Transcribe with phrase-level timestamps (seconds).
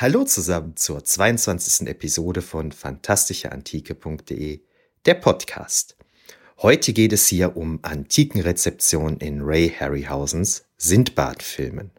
[0.00, 1.88] Hallo zusammen zur 22.
[1.88, 4.60] Episode von fantastischeantike.de,
[5.04, 5.96] der Podcast.
[6.58, 11.90] Heute geht es hier um Antikenrezeption in Ray Harryhausens Sindbad-Filmen.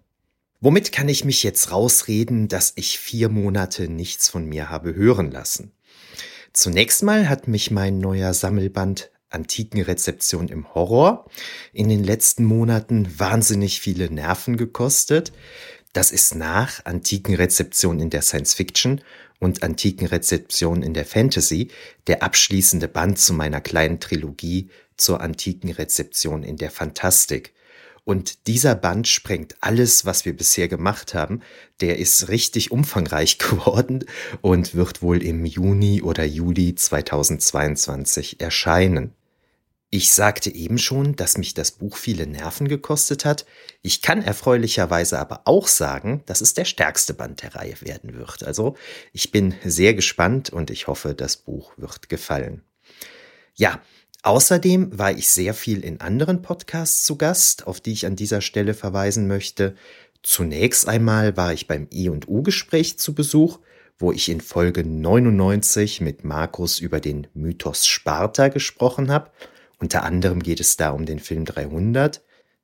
[0.61, 5.29] Womit kann ich mich jetzt rausreden, dass ich vier Monate nichts von mir habe hören
[5.29, 5.73] lassen?
[6.53, 11.25] Zunächst mal hat mich mein neuer Sammelband Antikenrezeption im Horror
[11.71, 15.31] in den letzten Monaten wahnsinnig viele Nerven gekostet.
[15.93, 19.01] Das ist nach antiken Rezeption in der Science Fiction
[19.39, 21.69] und antiken Rezeption in der Fantasy
[22.07, 27.53] der abschließende Band zu meiner kleinen Trilogie zur antiken Rezeption in der Fantastik.
[28.03, 31.41] Und dieser Band sprengt alles, was wir bisher gemacht haben.
[31.79, 34.05] Der ist richtig umfangreich geworden
[34.41, 39.13] und wird wohl im Juni oder Juli 2022 erscheinen.
[39.91, 43.47] Ich sagte eben schon, dass mich das Buch viele Nerven gekostet hat.
[43.81, 48.43] Ich kann erfreulicherweise aber auch sagen, dass es der stärkste Band der Reihe werden wird.
[48.43, 48.75] Also
[49.13, 52.61] ich bin sehr gespannt und ich hoffe, das Buch wird gefallen.
[53.55, 53.81] Ja,
[54.21, 58.41] außerdem war ich sehr viel in anderen Podcasts zu Gast, auf die ich an dieser
[58.41, 59.73] Stelle verweisen möchte.
[60.21, 63.57] Zunächst einmal war ich beim I&U-Gespräch zu Besuch,
[63.97, 69.31] wo ich in Folge 99 mit Markus über den Mythos Sparta gesprochen habe.
[69.79, 72.21] Unter anderem geht es da um den Film 300.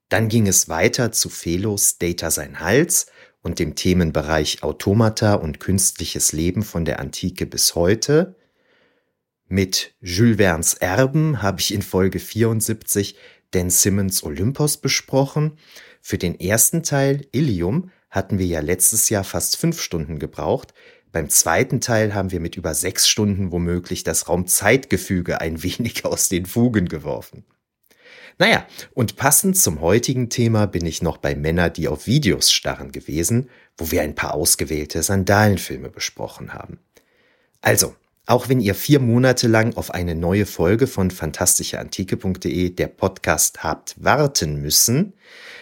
[0.09, 3.08] Dann ging es weiter zu Felos Data sein Hals
[3.41, 8.36] und dem Themenbereich Automata und künstliches Leben von der Antike bis heute.
[9.48, 13.15] Mit Jules Verne's Erben habe ich in Folge 74
[13.52, 15.58] Dan Simmons Olympos besprochen.
[16.02, 20.73] Für den ersten Teil Ilium hatten wir ja letztes Jahr fast fünf Stunden gebraucht.
[21.15, 26.27] Beim zweiten Teil haben wir mit über sechs Stunden womöglich das Raumzeitgefüge ein wenig aus
[26.27, 27.45] den Fugen geworfen.
[28.37, 32.92] Naja, und passend zum heutigen Thema bin ich noch bei Männer, die auf Videos starren
[32.92, 36.80] gewesen, wo wir ein paar ausgewählte Sandalenfilme besprochen haben.
[37.61, 43.63] Also, auch wenn ihr vier Monate lang auf eine neue Folge von fantastischeantike.de der Podcast
[43.63, 45.13] habt warten müssen,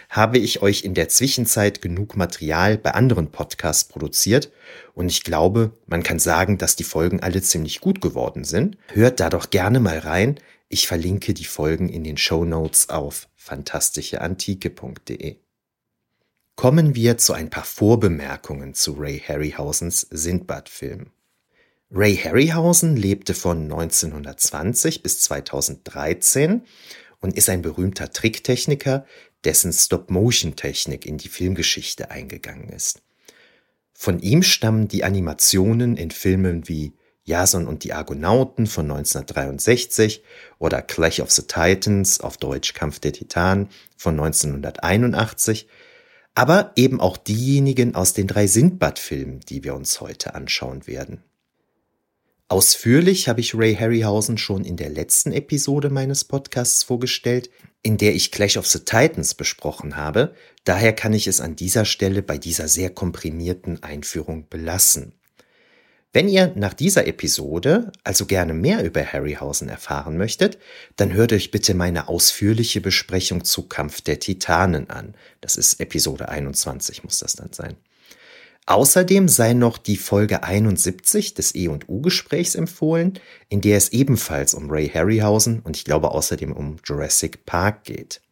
[0.08, 4.50] habe ich euch in der Zwischenzeit genug Material bei anderen Podcasts produziert
[4.94, 8.78] und ich glaube, man kann sagen, dass die Folgen alle ziemlich gut geworden sind.
[8.92, 10.38] Hört da doch gerne mal rein.
[10.68, 15.36] Ich verlinke die Folgen in den Show Notes auf fantastischeantike.de.
[16.56, 21.10] Kommen wir zu ein paar Vorbemerkungen zu Ray Harryhausens Sindbad-Film.
[21.96, 26.62] Ray Harryhausen lebte von 1920 bis 2013
[27.20, 29.06] und ist ein berühmter Tricktechniker,
[29.44, 33.02] dessen Stop-Motion-Technik in die Filmgeschichte eingegangen ist.
[33.92, 40.24] Von ihm stammen die Animationen in Filmen wie Jason und die Argonauten von 1963
[40.58, 45.68] oder Clash of the Titans auf Deutsch Kampf der Titanen von 1981,
[46.34, 51.22] aber eben auch diejenigen aus den drei Sindbad-Filmen, die wir uns heute anschauen werden.
[52.54, 57.50] Ausführlich habe ich Ray Harryhausen schon in der letzten Episode meines Podcasts vorgestellt,
[57.82, 61.84] in der ich Clash of the Titans besprochen habe, daher kann ich es an dieser
[61.84, 65.14] Stelle bei dieser sehr komprimierten Einführung belassen.
[66.12, 70.56] Wenn ihr nach dieser Episode also gerne mehr über Harryhausen erfahren möchtet,
[70.94, 75.16] dann hört euch bitte meine ausführliche Besprechung zu Kampf der Titanen an.
[75.40, 77.74] Das ist Episode 21 muss das dann sein.
[78.66, 83.18] Außerdem sei noch die Folge 71 des E&U-Gesprächs empfohlen,
[83.50, 88.22] in der es ebenfalls um Ray Harryhausen und ich glaube außerdem um Jurassic Park geht.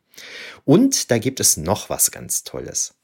[0.64, 2.94] Und da gibt es noch was ganz Tolles.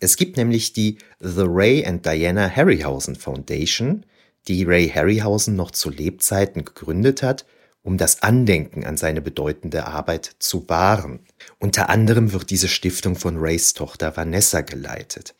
[0.00, 4.06] Es gibt nämlich die The Ray and Diana Harryhausen Foundation,
[4.48, 7.44] die Ray Harryhausen noch zu Lebzeiten gegründet hat
[7.82, 11.20] um das Andenken an seine bedeutende Arbeit zu wahren.
[11.58, 15.34] Unter anderem wird diese Stiftung von Rays Tochter Vanessa geleitet.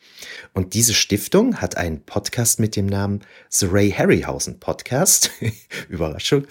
[0.53, 5.31] Und diese Stiftung hat einen Podcast mit dem Namen The Ray Harryhausen Podcast,
[5.89, 6.45] Überraschung,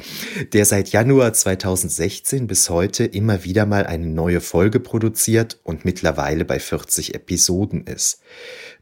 [0.52, 6.44] der seit Januar 2016 bis heute immer wieder mal eine neue Folge produziert und mittlerweile
[6.44, 8.20] bei 40 Episoden ist.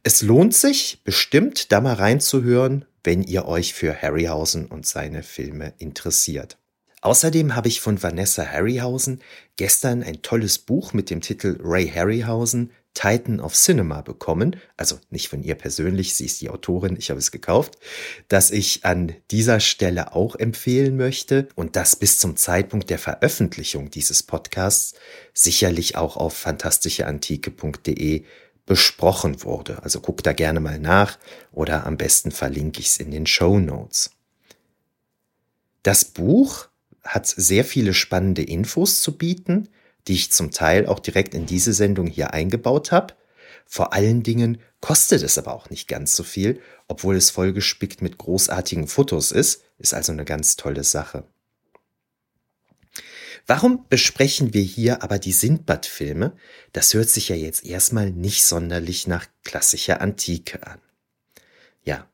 [0.02, 5.74] Es lohnt sich bestimmt, da mal reinzuhören, wenn ihr euch für Harryhausen und seine Filme
[5.78, 6.58] interessiert.
[7.02, 9.20] Außerdem habe ich von Vanessa Harryhausen
[9.56, 15.28] gestern ein tolles Buch mit dem Titel Ray Harryhausen, Titan of Cinema bekommen, also nicht
[15.28, 17.78] von ihr persönlich, sie ist die Autorin, ich habe es gekauft,
[18.28, 23.90] das ich an dieser Stelle auch empfehlen möchte und das bis zum Zeitpunkt der Veröffentlichung
[23.90, 24.94] dieses Podcasts
[25.32, 28.24] sicherlich auch auf fantastischeantike.de
[28.66, 29.82] besprochen wurde.
[29.82, 31.18] Also guck da gerne mal nach
[31.52, 34.10] oder am besten verlinke ich es in den Show Notes.
[35.82, 36.68] Das Buch
[37.02, 39.68] hat sehr viele spannende Infos zu bieten,
[40.08, 43.14] die ich zum Teil auch direkt in diese Sendung hier eingebaut habe.
[43.66, 48.18] Vor allen Dingen kostet es aber auch nicht ganz so viel, obwohl es vollgespickt mit
[48.18, 51.24] großartigen Fotos ist, ist also eine ganz tolle Sache.
[53.46, 56.36] Warum besprechen wir hier aber die Sindbad-Filme?
[56.72, 60.78] Das hört sich ja jetzt erstmal nicht sonderlich nach klassischer Antike an.
[61.82, 62.08] Ja,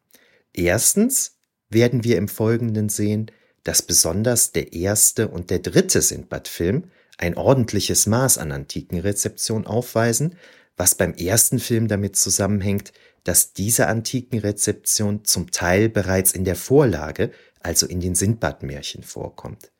[0.52, 1.36] erstens
[1.68, 3.30] werden wir im Folgenden sehen,
[3.64, 10.36] dass besonders der erste und der dritte Sindbad-Film ein ordentliches Maß an antiken Rezeption aufweisen,
[10.76, 12.92] was beim ersten Film damit zusammenhängt,
[13.24, 19.72] dass diese antiken Rezeption zum Teil bereits in der Vorlage, also in den Sindbad-Märchen vorkommt.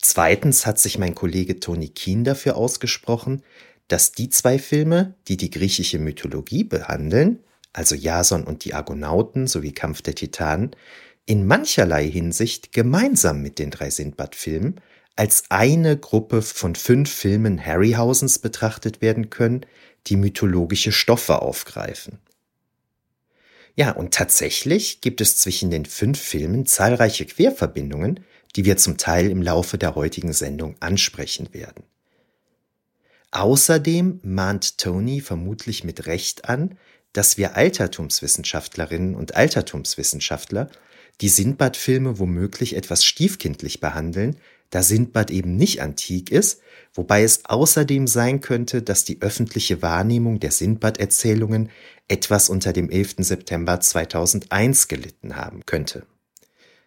[0.00, 3.42] Zweitens hat sich mein Kollege Tony Keen dafür ausgesprochen,
[3.88, 7.40] dass die zwei Filme, die die griechische Mythologie behandeln,
[7.72, 10.72] also Jason und die Argonauten sowie Kampf der Titanen,
[11.26, 14.80] in mancherlei Hinsicht gemeinsam mit den drei Sindbad-Filmen
[15.18, 19.66] als eine Gruppe von fünf Filmen Harryhausens betrachtet werden können,
[20.06, 22.20] die mythologische Stoffe aufgreifen.
[23.74, 28.20] Ja, und tatsächlich gibt es zwischen den fünf Filmen zahlreiche Querverbindungen,
[28.54, 31.82] die wir zum Teil im Laufe der heutigen Sendung ansprechen werden.
[33.32, 36.78] Außerdem mahnt Tony vermutlich mit Recht an,
[37.12, 40.70] dass wir Altertumswissenschaftlerinnen und Altertumswissenschaftler
[41.20, 44.36] die Sindbad-Filme womöglich etwas stiefkindlich behandeln,
[44.70, 46.60] da Sindbad eben nicht antik ist,
[46.92, 51.70] wobei es außerdem sein könnte, dass die öffentliche Wahrnehmung der Sindbad-Erzählungen
[52.08, 53.16] etwas unter dem 11.
[53.18, 56.06] September 2001 gelitten haben könnte.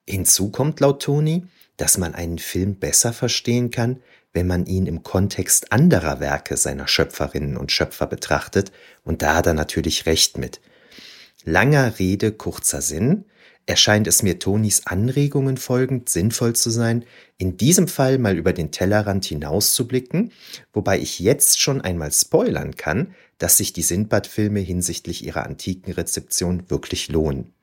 [0.07, 1.45] Hinzu kommt laut Toni,
[1.77, 4.01] dass man einen Film besser verstehen kann,
[4.33, 8.71] wenn man ihn im Kontext anderer Werke seiner Schöpferinnen und Schöpfer betrachtet,
[9.03, 10.61] und da hat er natürlich recht mit.
[11.43, 13.25] Langer Rede, kurzer Sinn,
[13.71, 17.05] erscheint es mir Tonis Anregungen folgend sinnvoll zu sein,
[17.37, 20.33] in diesem Fall mal über den Tellerrand hinauszublicken,
[20.73, 26.69] wobei ich jetzt schon einmal spoilern kann, dass sich die Sindbad-Filme hinsichtlich ihrer antiken Rezeption
[26.69, 27.53] wirklich lohnen.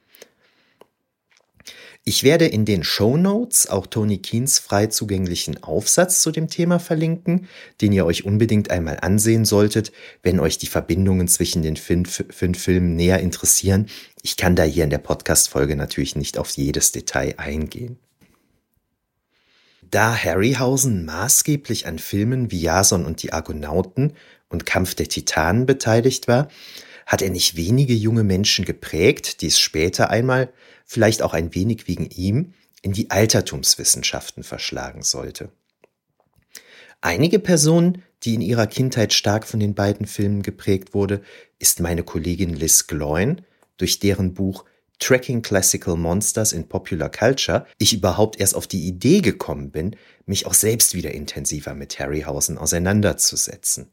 [2.09, 6.79] Ich werde in den Show Notes auch Tony Keens frei zugänglichen Aufsatz zu dem Thema
[6.79, 7.49] verlinken,
[7.83, 12.59] den ihr euch unbedingt einmal ansehen solltet, wenn euch die Verbindungen zwischen den fünf, fünf
[12.63, 13.89] Filmen näher interessieren.
[14.29, 17.99] Ich kann da hier in der Podcast-Folge natürlich nicht auf jedes Detail eingehen.
[19.91, 24.13] Da Harryhausen maßgeblich an Filmen wie Jason und die Argonauten
[24.51, 26.49] und Kampf der Titanen beteiligt war,
[27.07, 30.53] hat er nicht wenige junge Menschen geprägt, die es später einmal
[30.85, 32.53] vielleicht auch ein wenig wegen ihm,
[32.83, 35.53] in die Altertumswissenschaften verschlagen sollte.
[37.01, 41.23] Einige Personen, die in ihrer Kindheit stark von den beiden Filmen geprägt wurde,
[41.59, 43.41] ist meine Kollegin Liz Gloin,
[43.79, 44.65] durch deren Buch
[44.99, 49.97] Tracking Classical Monsters in Popular Culture ich überhaupt erst auf die Idee gekommen bin,
[50.27, 53.93] mich auch selbst wieder intensiver mit Harryhausen auseinanderzusetzen.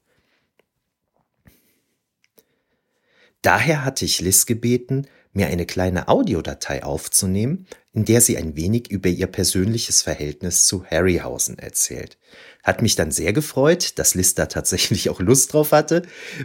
[3.42, 8.89] Daher hatte ich Liz gebeten, mir eine kleine Audiodatei aufzunehmen, in der sie ein wenig
[8.89, 12.18] über ihr persönliches Verhältnis zu Harryhausen erzählt.
[12.65, 16.01] Hat mich dann sehr gefreut, dass Lista tatsächlich auch Lust drauf hatte,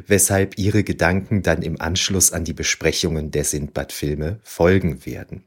[0.06, 5.44] weshalb ihre Gedanken dann im Anschluss an die Besprechungen der Sindbad-Filme folgen werden.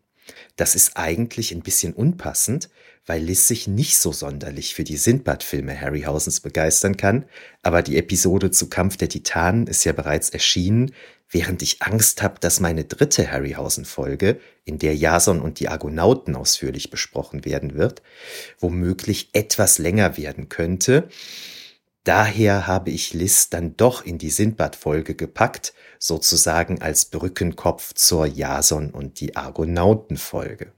[0.56, 2.70] Das ist eigentlich ein bisschen unpassend,
[3.06, 7.26] weil Liz sich nicht so sonderlich für die Sindbad-Filme Harryhausens begeistern kann,
[7.62, 10.94] aber die Episode zu Kampf der Titanen ist ja bereits erschienen,
[11.34, 16.90] während ich Angst habe, dass meine dritte Harryhausen-Folge, in der Jason und die Argonauten ausführlich
[16.90, 18.02] besprochen werden wird,
[18.60, 21.10] womöglich etwas länger werden könnte.
[22.04, 28.92] Daher habe ich Liz dann doch in die Sindbad-Folge gepackt, sozusagen als Brückenkopf zur Jason
[28.92, 30.72] und die Argonauten-Folge.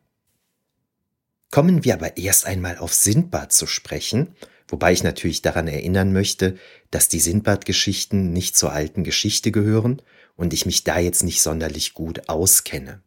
[1.52, 4.36] Kommen wir aber erst einmal auf Sindbad zu sprechen,
[4.68, 6.58] wobei ich natürlich daran erinnern möchte,
[6.92, 10.02] dass die Sindbad-Geschichten nicht zur alten Geschichte gehören
[10.36, 13.02] und ich mich da jetzt nicht sonderlich gut auskenne.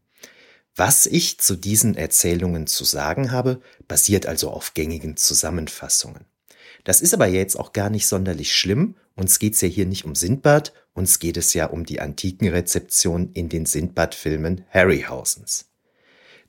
[0.75, 6.25] Was ich zu diesen Erzählungen zu sagen habe, basiert also auf gängigen Zusammenfassungen.
[6.85, 8.95] Das ist aber jetzt auch gar nicht sonderlich schlimm.
[9.17, 13.33] Uns geht's ja hier nicht um Sindbad, uns geht es ja um die antiken Rezeption
[13.35, 15.67] in den Sindbad-Filmen Harryhausens.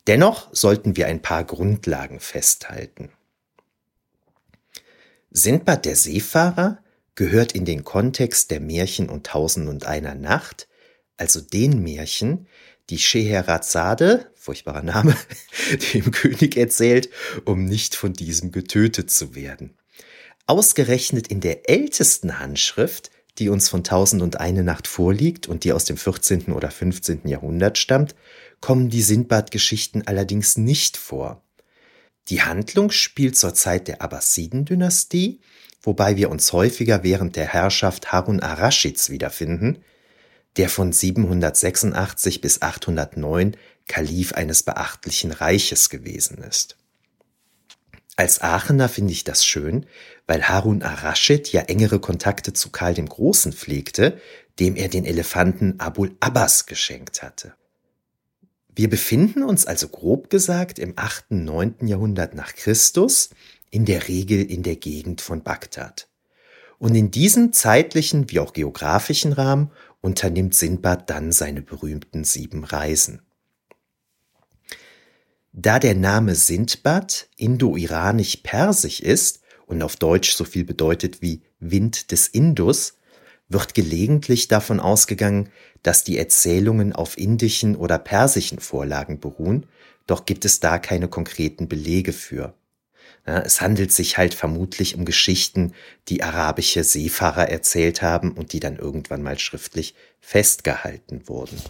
[0.07, 3.11] Dennoch sollten wir ein paar Grundlagen festhalten.
[5.31, 6.83] Sindbad der Seefahrer
[7.15, 10.68] gehört in den Kontext der Märchen und Tausend und einer Nacht,
[11.19, 12.47] also den Märchen,
[12.89, 15.15] die Scheherazade, furchtbarer Name,
[15.93, 17.09] dem König erzählt,
[17.45, 19.77] um nicht von diesem getötet zu werden.
[20.47, 25.71] Ausgerechnet in der ältesten Handschrift, die uns von Tausend und eine Nacht vorliegt und die
[25.71, 26.51] aus dem 14.
[26.53, 27.27] oder 15.
[27.27, 28.15] Jahrhundert stammt,
[28.59, 31.43] kommen die Sindbad-Geschichten allerdings nicht vor.
[32.29, 35.39] Die Handlung spielt zur Zeit der Abbasiden-Dynastie,
[35.81, 39.83] wobei wir uns häufiger während der Herrschaft Harun ar-Raschids wiederfinden,
[40.57, 43.55] der von 786 bis 809
[43.87, 46.77] Kalif eines beachtlichen Reiches gewesen ist.
[48.15, 49.85] Als Aachener finde ich das schön,
[50.27, 54.19] weil Harun ar-Raschid ja engere Kontakte zu Karl dem Großen pflegte,
[54.59, 57.53] dem er den Elefanten Abul Abbas geschenkt hatte.
[58.75, 61.75] Wir befinden uns also grob gesagt im 8., 9.
[61.87, 63.29] Jahrhundert nach Christus,
[63.71, 66.07] in der Regel in der Gegend von Bagdad.
[66.77, 73.21] Und in diesem zeitlichen wie auch geografischen Rahmen unternimmt Sindbad dann seine berühmten sieben Reisen.
[75.51, 82.27] Da der Name Sindbad indo-iranisch-persisch ist und auf Deutsch so viel bedeutet wie Wind des
[82.27, 82.97] Indus,
[83.49, 85.49] wird gelegentlich davon ausgegangen,
[85.81, 89.65] dass die Erzählungen auf indischen oder persischen Vorlagen beruhen,
[90.05, 92.53] doch gibt es da keine konkreten Belege für.
[93.23, 95.73] Es handelt sich halt vermutlich um Geschichten,
[96.07, 101.61] die arabische Seefahrer erzählt haben und die dann irgendwann mal schriftlich festgehalten wurden.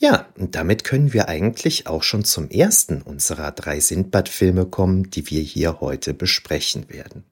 [0.00, 5.28] Ja, und damit können wir eigentlich auch schon zum ersten unserer drei Sindbad-Filme kommen, die
[5.28, 7.24] wir hier heute besprechen werden.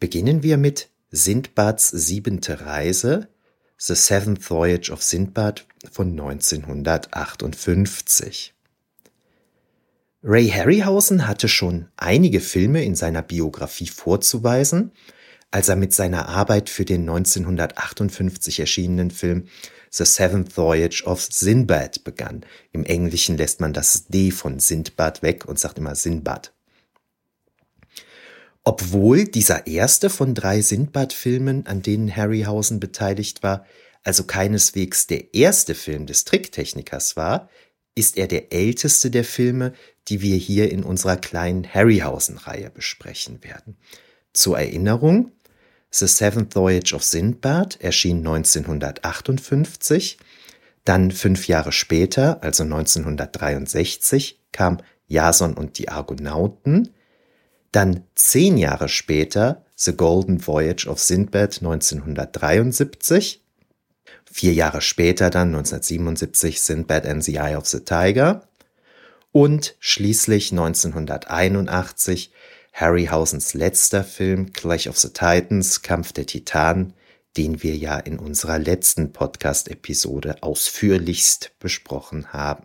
[0.00, 3.28] Beginnen wir mit Sindbads siebente Reise,
[3.76, 8.54] The Seventh Voyage of Sindbad von 1958.
[10.24, 14.92] Ray Harryhausen hatte schon einige Filme in seiner Biografie vorzuweisen,
[15.50, 19.48] als er mit seiner Arbeit für den 1958 erschienenen Film
[19.90, 22.46] The Seventh Voyage of Sinbad begann.
[22.70, 26.52] Im Englischen lässt man das D von Sindbad weg und sagt immer Sinbad.
[28.62, 33.66] Obwohl dieser erste von drei Sindbad-Filmen, an denen Harryhausen beteiligt war,
[34.04, 37.50] also keineswegs der erste Film des Tricktechnikers war,
[37.94, 39.74] ist er der älteste der Filme,
[40.08, 43.76] die wir hier in unserer kleinen Harryhausen-Reihe besprechen werden.
[44.32, 45.32] Zur Erinnerung,
[45.90, 50.18] The Seventh Voyage of Sindbad erschien 1958,
[50.84, 56.90] dann fünf Jahre später, also 1963, kam Jason und die Argonauten,
[57.72, 63.42] dann zehn Jahre später The Golden Voyage of Sindbad 1973,
[64.24, 68.48] vier Jahre später dann 1977 Sindbad and the Eye of the Tiger
[69.32, 72.32] und schließlich 1981
[72.72, 76.94] Harryhausens letzter Film Clash of the Titans, Kampf der Titanen,
[77.36, 82.64] den wir ja in unserer letzten Podcast-Episode ausführlichst besprochen haben.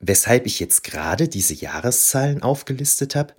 [0.00, 3.34] Weshalb ich jetzt gerade diese Jahreszahlen aufgelistet habe,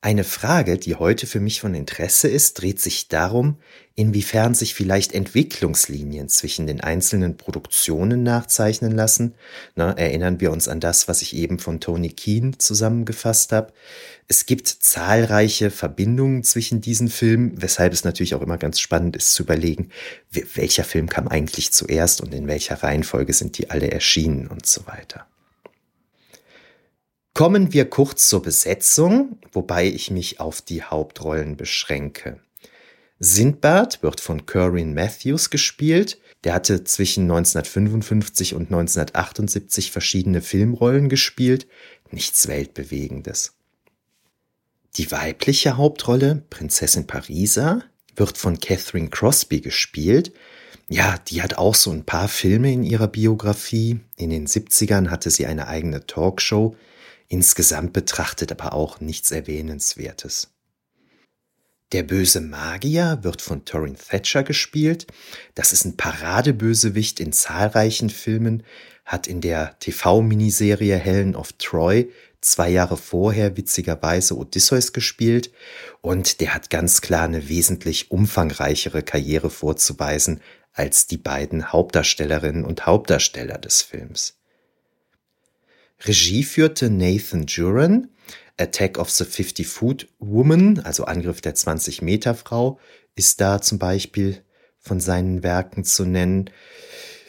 [0.00, 3.56] eine Frage, die heute für mich von Interesse ist, dreht sich darum,
[3.96, 9.34] inwiefern sich vielleicht Entwicklungslinien zwischen den einzelnen Produktionen nachzeichnen lassen.
[9.74, 13.72] Na, erinnern wir uns an das, was ich eben von Tony Keen zusammengefasst habe.
[14.28, 19.34] Es gibt zahlreiche Verbindungen zwischen diesen Filmen, weshalb es natürlich auch immer ganz spannend ist
[19.34, 19.88] zu überlegen,
[20.30, 24.86] welcher Film kam eigentlich zuerst und in welcher Reihenfolge sind die alle erschienen und so
[24.86, 25.26] weiter.
[27.38, 32.40] Kommen wir kurz zur Besetzung, wobei ich mich auf die Hauptrollen beschränke.
[33.20, 36.18] Sindbad wird von Corinne Matthews gespielt.
[36.42, 41.68] Der hatte zwischen 1955 und 1978 verschiedene Filmrollen gespielt.
[42.10, 43.52] Nichts Weltbewegendes.
[44.96, 47.84] Die weibliche Hauptrolle, Prinzessin Parisa,
[48.16, 50.32] wird von Catherine Crosby gespielt.
[50.88, 54.00] Ja, die hat auch so ein paar Filme in ihrer Biografie.
[54.16, 56.74] In den 70ern hatte sie eine eigene Talkshow
[57.28, 60.48] insgesamt betrachtet aber auch nichts Erwähnenswertes.
[61.92, 65.06] Der böse Magier wird von Torin Thatcher gespielt.
[65.54, 68.62] Das ist ein Paradebösewicht in zahlreichen Filmen,
[69.06, 72.10] hat in der TV-Miniserie Helen of Troy
[72.42, 75.50] zwei Jahre vorher witzigerweise Odysseus gespielt
[76.02, 80.40] und der hat ganz klar eine wesentlich umfangreichere Karriere vorzuweisen
[80.72, 84.37] als die beiden Hauptdarstellerinnen und Hauptdarsteller des Films.
[86.04, 88.08] Regie führte Nathan Juran.
[88.60, 92.80] Attack of the 50 Foot Woman, also Angriff der 20 Meter Frau,
[93.14, 94.42] ist da zum Beispiel
[94.78, 96.50] von seinen Werken zu nennen.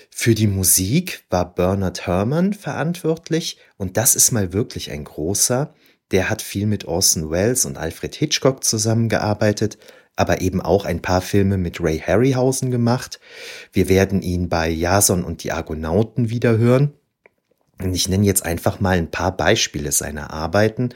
[0.09, 5.73] Für die Musik war Bernard Herrmann verantwortlich und das ist mal wirklich ein großer,
[6.11, 9.77] Der hat viel mit Orson Welles und Alfred Hitchcock zusammengearbeitet,
[10.15, 13.19] aber eben auch ein paar Filme mit Ray Harryhausen gemacht.
[13.71, 16.95] Wir werden ihn bei Jason und die Argonauten wiederhören.
[17.81, 20.89] Und ich nenne jetzt einfach mal ein paar Beispiele seiner Arbeiten.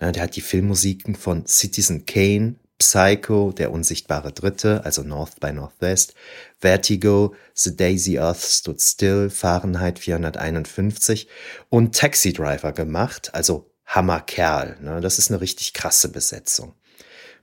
[0.00, 6.14] der hat die Filmmusiken von Citizen Kane, Psycho, Der unsichtbare Dritte, also North by Northwest,
[6.58, 11.28] Vertigo, The Daisy Earth Stood Still, Fahrenheit 451
[11.68, 14.78] und Taxi Driver gemacht, also Hammerkerl.
[15.02, 16.74] Das ist eine richtig krasse Besetzung.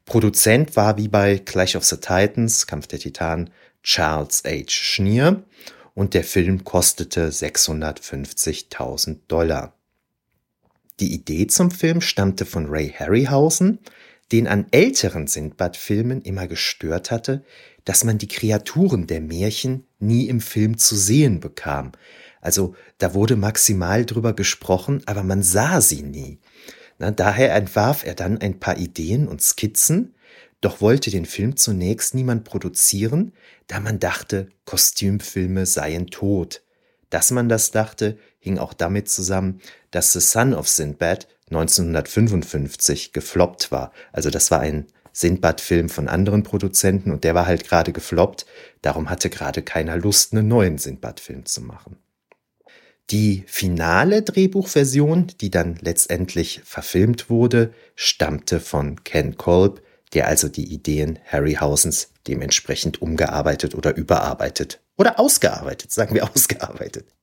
[0.05, 3.51] Produzent war wie bei Clash of the Titans, Kampf der Titanen,
[3.83, 4.69] Charles H.
[4.69, 5.43] Schneer
[5.97, 9.73] und der Film kostete 650.000 Dollar.
[10.99, 13.79] Die Idee zum Film stammte von Ray Harryhausen,
[14.31, 17.43] den an älteren Sindbad-Filmen immer gestört hatte,
[17.83, 21.93] dass man die Kreaturen der Märchen nie im Film zu sehen bekam.
[22.41, 26.37] Also da wurde maximal drüber gesprochen, aber man sah sie nie.
[26.99, 30.13] Na, daher entwarf er dann ein paar Ideen und Skizzen,
[30.61, 33.33] doch wollte den Film zunächst niemand produzieren,
[33.67, 36.63] da man dachte, Kostümfilme seien tot.
[37.09, 39.61] Dass man das dachte, hing auch damit zusammen,
[39.91, 43.93] dass The Son of Sinbad 1955 gefloppt war.
[44.11, 48.45] Also das war ein Sindbad-Film von anderen Produzenten und der war halt gerade gefloppt.
[48.81, 51.97] Darum hatte gerade keiner Lust, einen neuen Sindbad-Film zu machen.
[53.09, 59.81] Die finale Drehbuchversion, die dann letztendlich verfilmt wurde, stammte von Ken Kolb,
[60.13, 67.13] der also die Ideen Harryhausens dementsprechend umgearbeitet oder überarbeitet oder ausgearbeitet, sagen wir ausgearbeitet,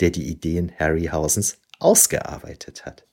[0.00, 3.04] der die Ideen Harryhausens ausgearbeitet hat.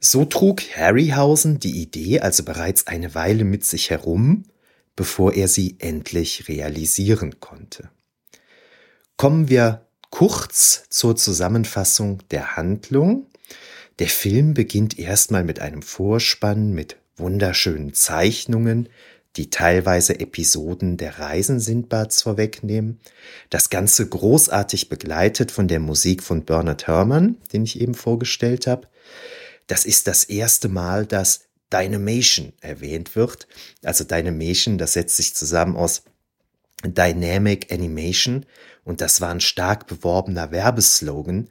[0.00, 4.44] So trug Harryhausen die Idee also bereits eine Weile mit sich herum,
[4.96, 7.90] bevor er sie endlich realisieren konnte.
[9.16, 13.26] Kommen wir kurz zur Zusammenfassung der Handlung.
[13.98, 18.88] Der Film beginnt erstmal mit einem Vorspann mit wunderschönen Zeichnungen,
[19.36, 23.00] die teilweise Episoden der Reisen Sindbads vorwegnehmen.
[23.50, 28.88] Das Ganze großartig begleitet von der Musik von Bernard Herrmann, den ich eben vorgestellt habe.
[29.66, 33.48] Das ist das erste Mal, dass Dynamation erwähnt wird.
[33.82, 36.02] Also Dynamation, das setzt sich zusammen aus
[36.84, 38.46] Dynamic Animation
[38.84, 41.48] und das war ein stark beworbener Werbeslogan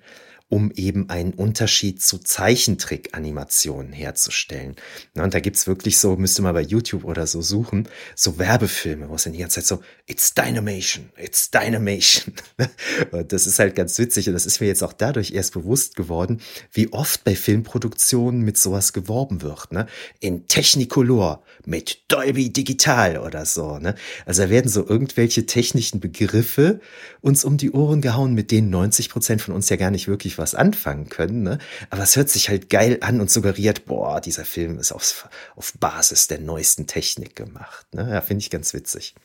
[0.54, 4.76] um eben einen Unterschied zu Zeichentrick-Animationen herzustellen.
[5.16, 9.16] und da gibt's wirklich so, müsste man bei YouTube oder so suchen, so Werbefilme, wo
[9.16, 12.36] es dann die ganze Zeit so, it's Dynamation, it's Dynamation.
[13.12, 15.96] und das ist halt ganz witzig und das ist mir jetzt auch dadurch erst bewusst
[15.96, 16.40] geworden,
[16.72, 19.72] wie oft bei Filmproduktionen mit sowas geworben wird.
[19.72, 19.88] Ne?
[20.20, 23.80] In Technicolor, mit Dolby Digital oder so.
[23.80, 23.96] Ne?
[24.26, 26.82] Also da werden so irgendwelche technischen Begriffe
[27.22, 30.38] uns um die Ohren gehauen, mit denen 90 Prozent von uns ja gar nicht wirklich
[30.38, 31.44] was anfangen können.
[31.44, 31.60] Ne?
[31.90, 35.74] Aber es hört sich halt geil an und suggeriert, boah, dieser Film ist auf, auf
[35.80, 37.86] Basis der neuesten Technik gemacht.
[37.94, 38.10] Ne?
[38.10, 39.16] Ja, finde ich ganz witzig.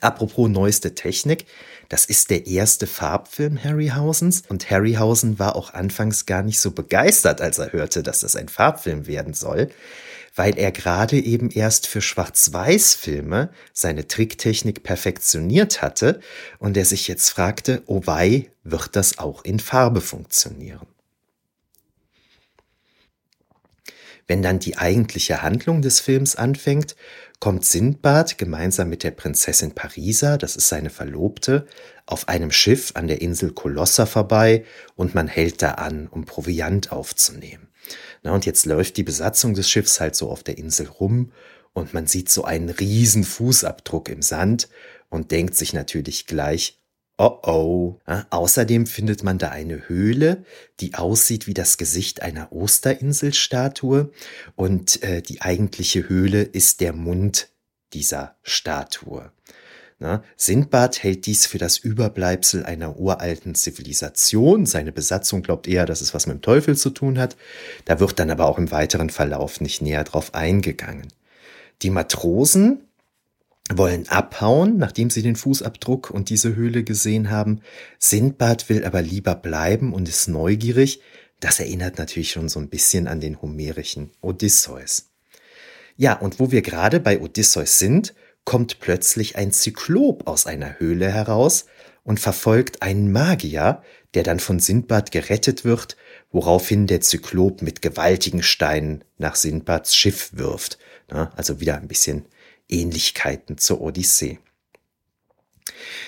[0.00, 1.46] Apropos neueste Technik,
[1.88, 7.40] das ist der erste Farbfilm Harryhausens und Harryhausen war auch anfangs gar nicht so begeistert,
[7.40, 9.70] als er hörte, dass das ein Farbfilm werden soll
[10.40, 16.18] weil er gerade eben erst für Schwarz-Weiß-Filme seine Tricktechnik perfektioniert hatte
[16.58, 20.86] und er sich jetzt fragte, oh wei, wird das auch in Farbe funktionieren?
[24.28, 26.96] Wenn dann die eigentliche Handlung des Films anfängt,
[27.38, 31.66] kommt Sindbad gemeinsam mit der Prinzessin Parisa, das ist seine Verlobte,
[32.06, 34.64] auf einem Schiff an der Insel Kolossa vorbei
[34.96, 37.69] und man hält da an, um Proviant aufzunehmen.
[38.22, 41.32] Na, und jetzt läuft die Besatzung des Schiffs halt so auf der Insel rum
[41.72, 44.68] und man sieht so einen riesen Fußabdruck im Sand
[45.08, 46.78] und denkt sich natürlich gleich,
[47.18, 47.98] oh oh.
[48.06, 50.44] Ja, außerdem findet man da eine Höhle,
[50.80, 54.10] die aussieht wie das Gesicht einer Osterinselstatue
[54.56, 57.48] und äh, die eigentliche Höhle ist der Mund
[57.92, 59.32] dieser Statue.
[60.02, 64.64] Na, Sindbad hält dies für das Überbleibsel einer uralten Zivilisation.
[64.64, 67.36] Seine Besatzung glaubt eher, dass es was mit dem Teufel zu tun hat.
[67.84, 71.08] Da wird dann aber auch im weiteren Verlauf nicht näher drauf eingegangen.
[71.82, 72.80] Die Matrosen
[73.70, 77.60] wollen abhauen, nachdem sie den Fußabdruck und diese Höhle gesehen haben.
[77.98, 81.02] Sindbad will aber lieber bleiben und ist neugierig.
[81.40, 85.10] Das erinnert natürlich schon so ein bisschen an den homerischen Odysseus.
[85.98, 91.10] Ja, und wo wir gerade bei Odysseus sind, kommt plötzlich ein Zyklop aus einer Höhle
[91.10, 91.66] heraus
[92.02, 93.82] und verfolgt einen Magier,
[94.14, 95.96] der dann von Sindbad gerettet wird,
[96.30, 100.78] woraufhin der Zyklop mit gewaltigen Steinen nach Sindbads Schiff wirft.
[101.08, 102.26] Also wieder ein bisschen
[102.68, 104.38] Ähnlichkeiten zur Odyssee.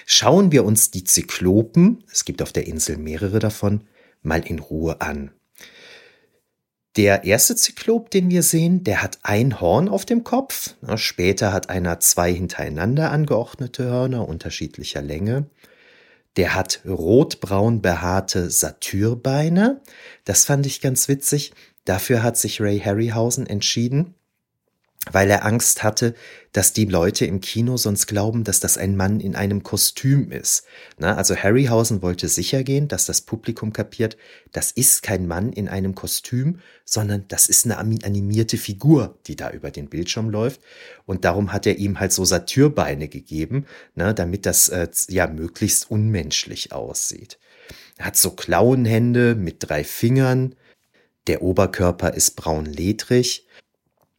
[0.07, 3.87] Schauen wir uns die Zyklopen, es gibt auf der Insel mehrere davon,
[4.23, 5.33] mal in Ruhe an.
[6.96, 10.74] Der erste Zyklop, den wir sehen, der hat ein Horn auf dem Kopf.
[10.96, 15.46] Später hat einer zwei hintereinander angeordnete Hörner unterschiedlicher Länge.
[16.37, 19.81] Der hat rotbraun behaarte Satyrbeine.
[20.24, 21.52] Das fand ich ganz witzig.
[21.85, 24.14] Dafür hat sich Ray Harryhausen entschieden
[25.11, 26.15] weil er Angst hatte,
[26.53, 30.65] dass die Leute im Kino sonst glauben, dass das ein Mann in einem Kostüm ist.
[30.99, 34.17] Na, also Harryhausen wollte sicher gehen, dass das Publikum kapiert,
[34.53, 39.51] das ist kein Mann in einem Kostüm, sondern das ist eine animierte Figur, die da
[39.51, 40.61] über den Bildschirm läuft.
[41.05, 45.91] Und darum hat er ihm halt so Satyrbeine gegeben, na, damit das äh, ja möglichst
[45.91, 47.38] unmenschlich aussieht.
[47.97, 50.55] Er hat so Klauenhände mit drei Fingern.
[51.27, 53.47] Der Oberkörper ist braun ledrig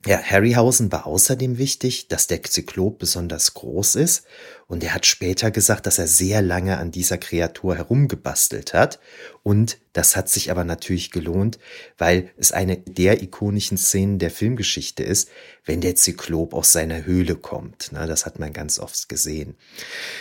[0.05, 4.25] ja, Harryhausen war außerdem wichtig, dass der Zyklop besonders groß ist
[4.67, 8.99] und er hat später gesagt, dass er sehr lange an dieser Kreatur herumgebastelt hat
[9.43, 11.59] und das hat sich aber natürlich gelohnt,
[11.97, 15.29] weil es eine der ikonischen Szenen der Filmgeschichte ist,
[15.65, 17.89] wenn der Zyklop aus seiner Höhle kommt.
[17.91, 19.55] Na, das hat man ganz oft gesehen.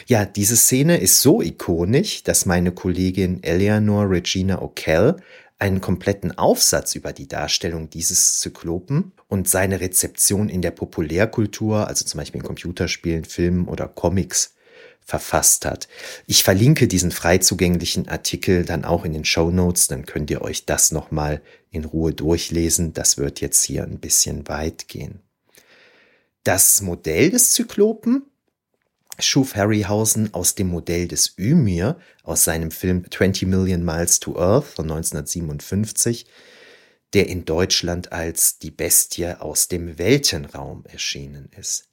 [0.07, 5.17] Ja, diese Szene ist so ikonisch, dass meine Kollegin Eleanor Regina O'Kell
[5.63, 12.05] einen kompletten Aufsatz über die Darstellung dieses Zyklopen und seine Rezeption in der Populärkultur, also
[12.05, 14.55] zum Beispiel in Computerspielen, Filmen oder Comics,
[15.05, 15.87] verfasst hat.
[16.27, 20.43] Ich verlinke diesen frei zugänglichen Artikel dann auch in den Show Notes, dann könnt ihr
[20.43, 22.93] euch das nochmal in Ruhe durchlesen.
[22.93, 25.21] Das wird jetzt hier ein bisschen weit gehen.
[26.43, 28.25] Das Modell des Zyklopen
[29.19, 34.65] schuf Harryhausen aus dem Modell des Ymir aus seinem Film 20 Million Miles to Earth
[34.65, 36.27] von 1957,
[37.13, 41.89] der in Deutschland als Die Bestie aus dem Weltenraum erschienen ist.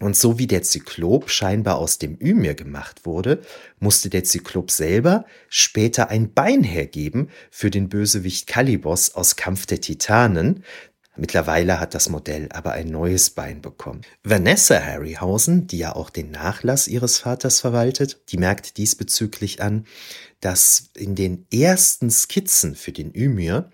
[0.00, 3.42] Und so wie der Zyklop scheinbar aus dem Ymir gemacht wurde,
[3.78, 9.80] musste der Zyklop selber später ein Bein hergeben für den Bösewicht Kalibos aus Kampf der
[9.80, 10.64] Titanen,
[11.16, 14.00] Mittlerweile hat das Modell aber ein neues Bein bekommen.
[14.24, 19.86] Vanessa Harryhausen, die ja auch den Nachlass ihres Vaters verwaltet, die merkt diesbezüglich an,
[20.40, 23.70] dass in den ersten Skizzen für den Ymir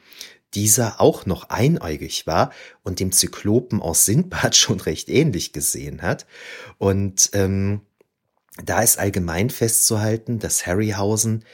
[0.55, 6.26] dieser auch noch einäugig war und dem Zyklopen aus Sindbad schon recht ähnlich gesehen hat.
[6.79, 7.81] Und ähm,
[8.64, 11.44] da ist allgemein festzuhalten, dass Harryhausen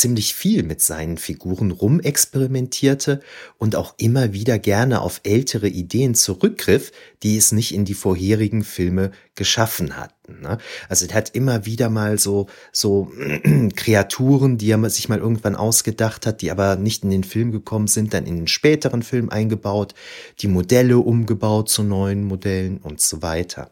[0.00, 3.20] ziemlich viel mit seinen Figuren rumexperimentierte
[3.58, 6.90] und auch immer wieder gerne auf ältere Ideen zurückgriff,
[7.22, 10.40] die es nicht in die vorherigen Filme geschaffen hatten.
[10.40, 10.56] Ne?
[10.88, 13.12] Also er hat immer wieder mal so, so
[13.76, 17.86] Kreaturen, die er sich mal irgendwann ausgedacht hat, die aber nicht in den Film gekommen
[17.86, 19.94] sind, dann in den späteren Film eingebaut,
[20.40, 23.70] die Modelle umgebaut zu neuen Modellen und so weiter.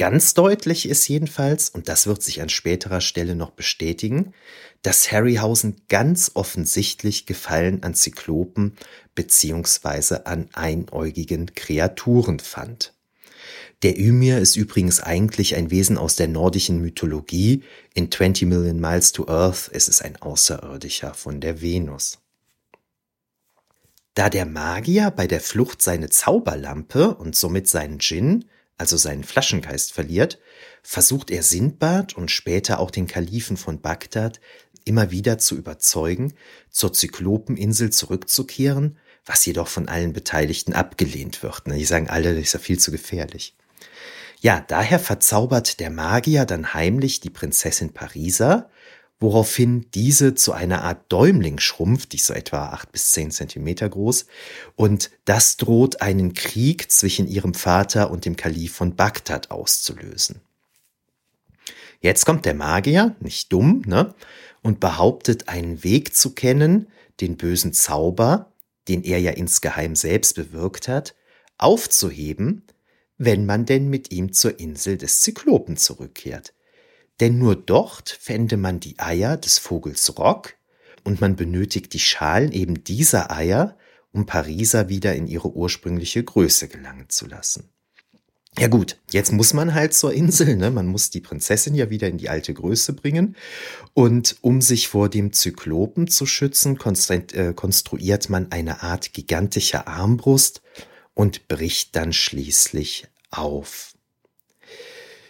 [0.00, 4.32] Ganz deutlich ist jedenfalls, und das wird sich an späterer Stelle noch bestätigen,
[4.80, 8.78] dass Harryhausen ganz offensichtlich Gefallen an Zyklopen
[9.14, 12.94] beziehungsweise an einäugigen Kreaturen fand.
[13.82, 17.62] Der Ymir ist übrigens eigentlich ein Wesen aus der nordischen Mythologie.
[17.92, 22.20] In 20 Million Miles to Earth ist es ein Außerirdischer von der Venus.
[24.14, 28.46] Da der Magier bei der Flucht seine Zauberlampe und somit seinen Djinn
[28.80, 30.38] also seinen Flaschengeist verliert,
[30.82, 34.40] versucht er Sindbad und später auch den Kalifen von Bagdad
[34.86, 36.32] immer wieder zu überzeugen,
[36.70, 41.68] zur Zyklopeninsel zurückzukehren, was jedoch von allen Beteiligten abgelehnt wird.
[41.68, 41.76] Ne?
[41.76, 43.54] Die sagen alle, das ist ja viel zu gefährlich.
[44.40, 48.70] Ja, daher verzaubert der Magier dann heimlich die Prinzessin Parisa,
[49.20, 53.88] woraufhin diese zu einer Art Däumling schrumpft, die ist so etwa acht bis zehn Zentimeter
[53.88, 54.26] groß,
[54.76, 60.40] und das droht einen Krieg zwischen ihrem Vater und dem Kalif von Bagdad auszulösen.
[62.00, 64.14] Jetzt kommt der Magier, nicht dumm, ne,
[64.62, 66.88] und behauptet einen Weg zu kennen,
[67.20, 68.50] den bösen Zauber,
[68.88, 71.14] den er ja insgeheim selbst bewirkt hat,
[71.58, 72.62] aufzuheben,
[73.18, 76.54] wenn man denn mit ihm zur Insel des Zyklopen zurückkehrt
[77.20, 80.54] denn nur dort fände man die Eier des Vogels Rock
[81.04, 83.76] und man benötigt die Schalen eben dieser Eier,
[84.12, 87.70] um Pariser wieder in ihre ursprüngliche Größe gelangen zu lassen.
[88.58, 90.72] Ja gut, jetzt muss man halt zur Insel, ne?
[90.72, 93.36] Man muss die Prinzessin ja wieder in die alte Größe bringen.
[93.94, 100.62] Und um sich vor dem Zyklopen zu schützen, äh, konstruiert man eine Art gigantischer Armbrust
[101.14, 103.94] und bricht dann schließlich auf.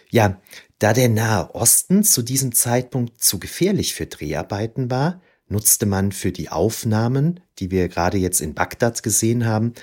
[0.09, 0.41] Ja,
[0.81, 6.31] da der Nahe Osten zu diesem Zeitpunkt zu gefährlich für Dreharbeiten war, nutzte man für
[6.31, 9.73] die Aufnahmen, die wir gerade jetzt in Bagdad gesehen haben,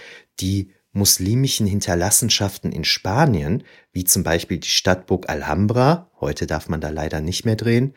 [0.40, 6.88] die muslimischen Hinterlassenschaften in Spanien, wie zum Beispiel die Stadtburg Alhambra, heute darf man da
[6.88, 7.94] leider nicht mehr drehen,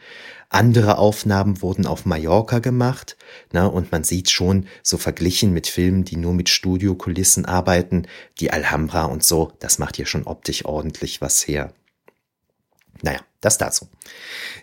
[0.49, 3.17] andere Aufnahmen wurden auf Mallorca gemacht,
[3.51, 8.05] na, und man sieht schon, so verglichen mit Filmen, die nur mit Studiokulissen arbeiten,
[8.39, 11.73] die Alhambra und so, das macht hier schon optisch ordentlich was her.
[13.01, 13.89] Naja, das dazu.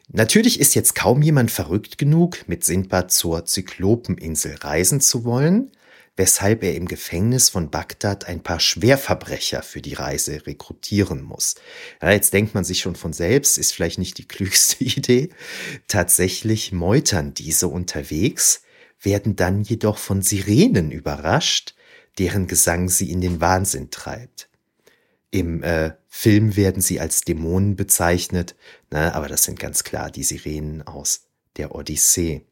[0.08, 5.72] Natürlich ist jetzt kaum jemand verrückt genug, mit Sindbad zur Zyklopeninsel reisen zu wollen,
[6.16, 11.54] weshalb er im Gefängnis von Bagdad ein paar Schwerverbrecher für die Reise rekrutieren muss.
[12.02, 15.30] Ja, jetzt denkt man sich schon von selbst, ist vielleicht nicht die klügste Idee.
[15.86, 18.62] Tatsächlich meutern diese unterwegs,
[19.00, 21.74] werden dann jedoch von Sirenen überrascht,
[22.18, 24.48] deren Gesang sie in den Wahnsinn treibt.
[25.30, 28.56] Im äh, Film werden sie als Dämonen bezeichnet,
[28.90, 32.46] ne, aber das sind ganz klar die Sirenen aus der Odyssee.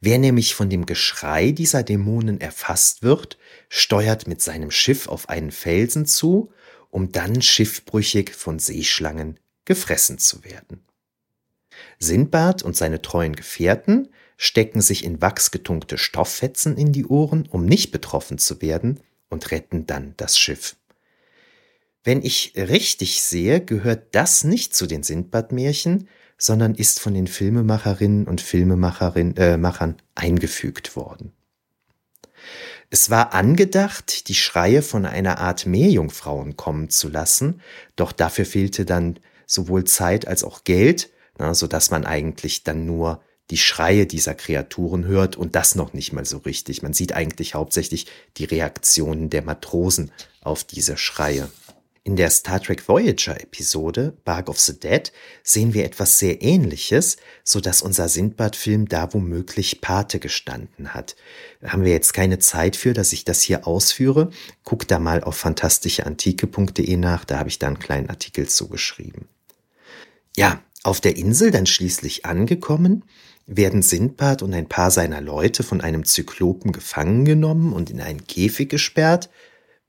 [0.00, 5.50] Wer nämlich von dem Geschrei dieser Dämonen erfasst wird, steuert mit seinem Schiff auf einen
[5.50, 6.52] Felsen zu,
[6.90, 10.84] um dann schiffbrüchig von Seeschlangen gefressen zu werden.
[11.98, 17.90] Sindbad und seine treuen Gefährten stecken sich in wachsgetunkte Stofffetzen in die Ohren, um nicht
[17.90, 20.76] betroffen zu werden, und retten dann das Schiff.
[22.06, 26.06] Wenn ich richtig sehe, gehört das nicht zu den Sindbad-Märchen,
[26.38, 31.32] sondern ist von den Filmemacherinnen und Filmemachern äh, eingefügt worden.
[32.90, 37.60] Es war angedacht, die Schreie von einer Art Meerjungfrauen kommen zu lassen,
[37.96, 42.86] doch dafür fehlte dann sowohl Zeit als auch Geld, na, so dass man eigentlich dann
[42.86, 46.84] nur die Schreie dieser Kreaturen hört und das noch nicht mal so richtig.
[46.84, 51.48] Man sieht eigentlich hauptsächlich die Reaktionen der Matrosen auf diese Schreie.
[52.06, 55.10] In der Star Trek Voyager Episode Bark of the Dead
[55.42, 61.16] sehen wir etwas sehr ähnliches, so dass unser Sindbad-Film da womöglich Pate gestanden hat.
[61.60, 64.30] Da haben wir jetzt keine Zeit für, dass ich das hier ausführe.
[64.62, 69.26] Guck da mal auf fantastischeantike.de nach, da habe ich da einen kleinen Artikel zugeschrieben.
[70.36, 73.02] Ja, auf der Insel dann schließlich angekommen,
[73.48, 78.28] werden Sindbad und ein paar seiner Leute von einem Zyklopen gefangen genommen und in einen
[78.28, 79.28] Käfig gesperrt,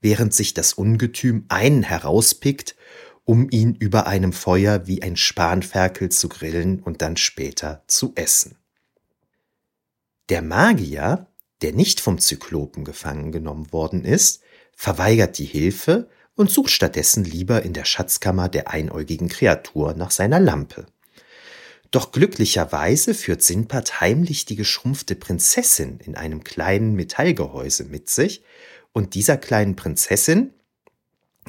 [0.00, 2.76] während sich das Ungetüm einen herauspickt,
[3.24, 8.56] um ihn über einem Feuer wie ein Spanferkel zu grillen und dann später zu essen.
[10.28, 11.26] Der Magier,
[11.62, 14.42] der nicht vom Zyklopen gefangen genommen worden ist,
[14.74, 20.38] verweigert die Hilfe und sucht stattdessen lieber in der Schatzkammer der einäugigen Kreatur nach seiner
[20.38, 20.86] Lampe.
[21.90, 28.44] Doch glücklicherweise führt Sinbad heimlich die geschrumpfte Prinzessin in einem kleinen Metallgehäuse mit sich
[28.92, 30.52] und dieser kleinen Prinzessin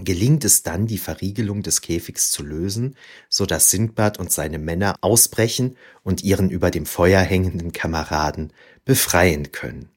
[0.03, 2.95] gelingt es dann, die Verriegelung des Käfigs zu lösen,
[3.27, 8.53] so dass Sindbad und seine Männer ausbrechen und ihren über dem Feuer hängenden Kameraden
[8.85, 9.89] befreien können.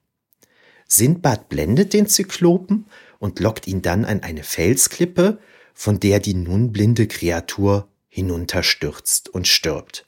[0.89, 2.87] Sindbad blendet den Zyklopen
[3.19, 5.39] und lockt ihn dann an eine Felsklippe,
[5.73, 10.05] von der die nun blinde Kreatur hinunterstürzt und stirbt.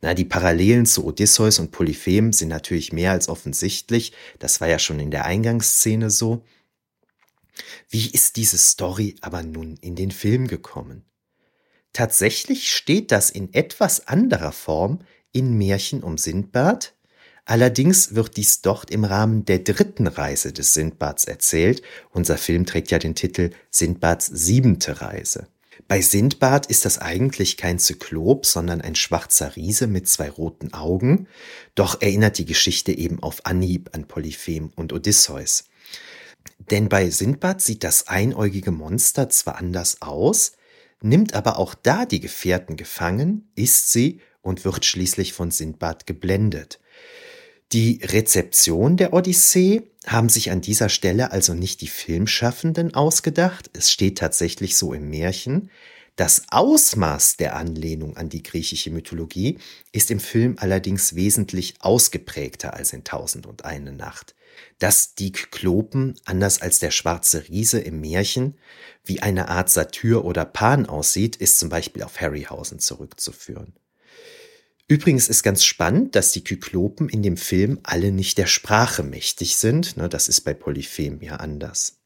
[0.00, 4.12] Na, die Parallelen zu Odysseus und Polyphem sind natürlich mehr als offensichtlich.
[4.38, 6.44] Das war ja schon in der Eingangsszene so.
[7.88, 11.04] Wie ist diese Story aber nun in den Film gekommen?
[11.92, 15.00] Tatsächlich steht das in etwas anderer Form
[15.32, 16.94] in Märchen um Sindbad,
[17.44, 21.82] allerdings wird dies dort im Rahmen der dritten Reise des Sindbads erzählt.
[22.10, 25.48] Unser Film trägt ja den Titel Sindbads siebente Reise.
[25.86, 31.28] Bei Sindbad ist das eigentlich kein Zyklop, sondern ein schwarzer Riese mit zwei roten Augen,
[31.74, 35.67] doch erinnert die Geschichte eben auf Anhieb an Polyphem und Odysseus.
[36.70, 40.52] Denn bei Sindbad sieht das einäugige Monster zwar anders aus,
[41.00, 46.80] nimmt aber auch da die Gefährten gefangen, isst sie und wird schließlich von Sindbad geblendet.
[47.72, 53.90] Die Rezeption der Odyssee haben sich an dieser Stelle also nicht die Filmschaffenden ausgedacht, es
[53.90, 55.70] steht tatsächlich so im Märchen.
[56.16, 59.58] Das Ausmaß der Anlehnung an die griechische Mythologie
[59.92, 64.34] ist im Film allerdings wesentlich ausgeprägter als in Tausend und eine Nacht
[64.78, 68.58] dass die Kyklopen, anders als der schwarze Riese im Märchen,
[69.04, 73.74] wie eine Art Satyr oder Pan aussieht, ist zum Beispiel auf Harryhausen zurückzuführen.
[74.88, 79.56] Übrigens ist ganz spannend, dass die Kyklopen in dem Film alle nicht der Sprache mächtig
[79.56, 79.98] sind.
[79.98, 81.98] Ne, das ist bei Polyphem ja anders.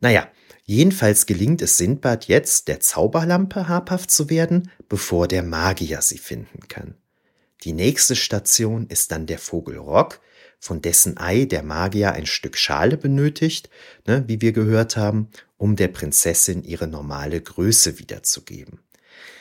[0.00, 0.28] Naja,
[0.64, 6.66] jedenfalls gelingt es Sindbad jetzt, der Zauberlampe habhaft zu werden, bevor der Magier sie finden
[6.68, 6.96] kann.
[7.64, 10.20] Die nächste Station ist dann der Vogel Rock,
[10.62, 13.68] von dessen Ei der Magier ein Stück Schale benötigt,
[14.06, 18.78] ne, wie wir gehört haben, um der Prinzessin ihre normale Größe wiederzugeben.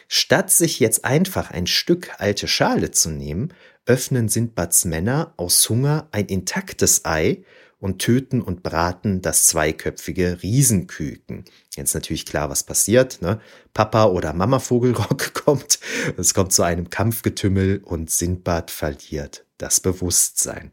[0.07, 3.53] Statt sich jetzt einfach ein Stück alte Schale zu nehmen,
[3.86, 7.43] öffnen Sindbads Männer aus Hunger ein intaktes Ei
[7.77, 11.45] und töten und braten das zweiköpfige Riesenküken.
[11.75, 13.21] Jetzt natürlich klar, was passiert.
[13.21, 13.39] Ne?
[13.75, 15.79] Papa oder Mama Vogelrock kommt.
[16.17, 20.71] Es kommt zu einem Kampfgetümmel und Sindbad verliert das Bewusstsein.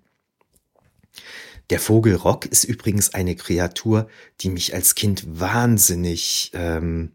[1.70, 4.08] Der Vogel Rock ist übrigens eine Kreatur,
[4.40, 7.12] die mich als Kind wahnsinnig ähm,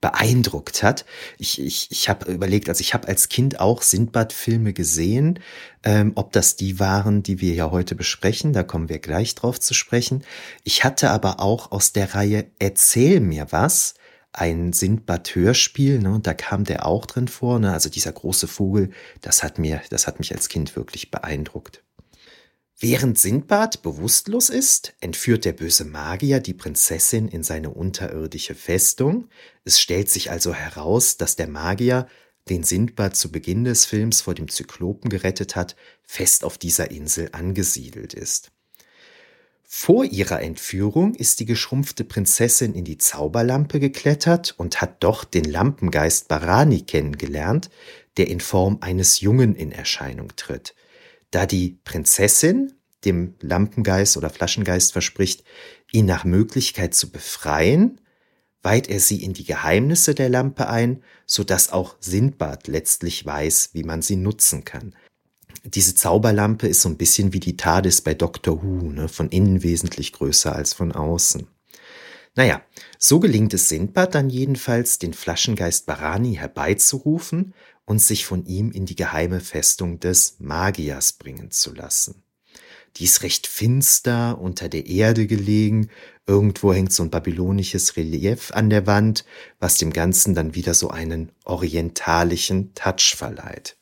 [0.00, 1.04] beeindruckt hat.
[1.38, 5.40] Ich, ich, ich habe überlegt, also ich habe als Kind auch Sindbad-Filme gesehen.
[5.82, 9.60] Ähm, ob das die waren, die wir ja heute besprechen, da kommen wir gleich drauf
[9.60, 10.24] zu sprechen.
[10.64, 13.94] Ich hatte aber auch aus der Reihe Erzähl mir was
[14.32, 18.90] ein Sindbad-Hörspiel, ne, und da kam der auch drin vor, ne, also dieser große Vogel,
[19.20, 21.82] das hat mir, das hat mich als Kind wirklich beeindruckt.
[22.82, 29.28] Während Sindbad bewusstlos ist, entführt der böse Magier die Prinzessin in seine unterirdische Festung.
[29.66, 32.06] Es stellt sich also heraus, dass der Magier,
[32.48, 37.28] den Sindbad zu Beginn des Films vor dem Zyklopen gerettet hat, fest auf dieser Insel
[37.32, 38.50] angesiedelt ist.
[39.66, 45.44] Vor ihrer Entführung ist die geschrumpfte Prinzessin in die Zauberlampe geklettert und hat dort den
[45.44, 47.68] Lampengeist Barani kennengelernt,
[48.16, 50.74] der in Form eines Jungen in Erscheinung tritt.
[51.30, 55.44] Da die Prinzessin dem Lampengeist oder Flaschengeist verspricht,
[55.92, 58.00] ihn nach Möglichkeit zu befreien,
[58.62, 63.70] weiht er sie in die Geheimnisse der Lampe ein, so dass auch Sindbad letztlich weiß,
[63.72, 64.94] wie man sie nutzen kann.
[65.64, 69.08] Diese Zauberlampe ist so ein bisschen wie die TARDIS bei Doctor Who, ne?
[69.08, 71.46] von innen wesentlich größer als von außen.
[72.36, 72.62] Naja,
[72.98, 78.86] so gelingt es Sindbad dann jedenfalls, den Flaschengeist Barani herbeizurufen und sich von ihm in
[78.86, 82.22] die geheime Festung des Magiers bringen zu lassen.
[82.96, 85.90] Die ist recht finster, unter der Erde gelegen,
[86.26, 89.24] irgendwo hängt so ein babylonisches Relief an der Wand,
[89.58, 93.76] was dem Ganzen dann wieder so einen orientalischen Touch verleiht.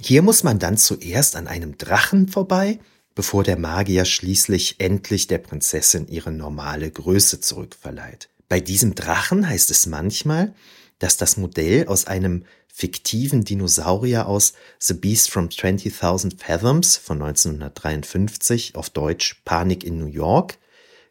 [0.00, 2.78] Hier muss man dann zuerst an einem Drachen vorbei,
[3.14, 8.28] bevor der Magier schließlich endlich der Prinzessin ihre normale Größe zurückverleiht.
[8.48, 10.54] Bei diesem Drachen heißt es manchmal,
[11.00, 12.44] dass das Modell aus einem
[12.78, 20.06] fiktiven Dinosaurier aus The Beast from 20.000 Fathoms von 1953 auf Deutsch Panik in New
[20.06, 20.58] York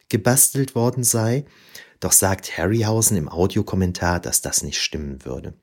[0.07, 1.43] gebastelt worden sei,
[1.99, 5.55] doch sagt Harryhausen im Audiokommentar, dass das nicht stimmen würde.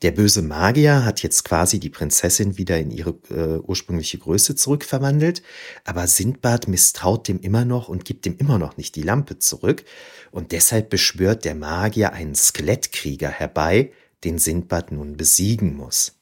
[0.00, 5.42] Der böse Magier hat jetzt quasi die Prinzessin wieder in ihre äh, ursprüngliche Größe zurückverwandelt,
[5.84, 9.84] aber Sindbad misstraut dem immer noch und gibt ihm immer noch nicht die Lampe zurück,
[10.30, 13.92] und deshalb beschwört der Magier einen Skelettkrieger herbei,
[14.24, 16.12] den Sindbad nun besiegen muss.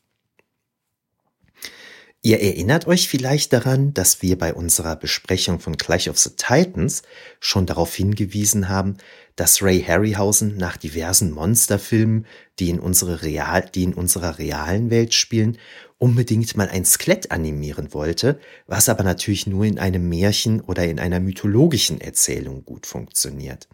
[2.24, 7.02] Ihr erinnert euch vielleicht daran, dass wir bei unserer Besprechung von Clash of the Titans
[7.40, 8.96] schon darauf hingewiesen haben,
[9.34, 12.26] dass Ray Harryhausen nach diversen Monsterfilmen,
[12.60, 15.58] die in, unsere real, die in unserer realen Welt spielen,
[15.98, 18.38] unbedingt mal ein Skelett animieren wollte,
[18.68, 23.68] was aber natürlich nur in einem Märchen oder in einer mythologischen Erzählung gut funktioniert.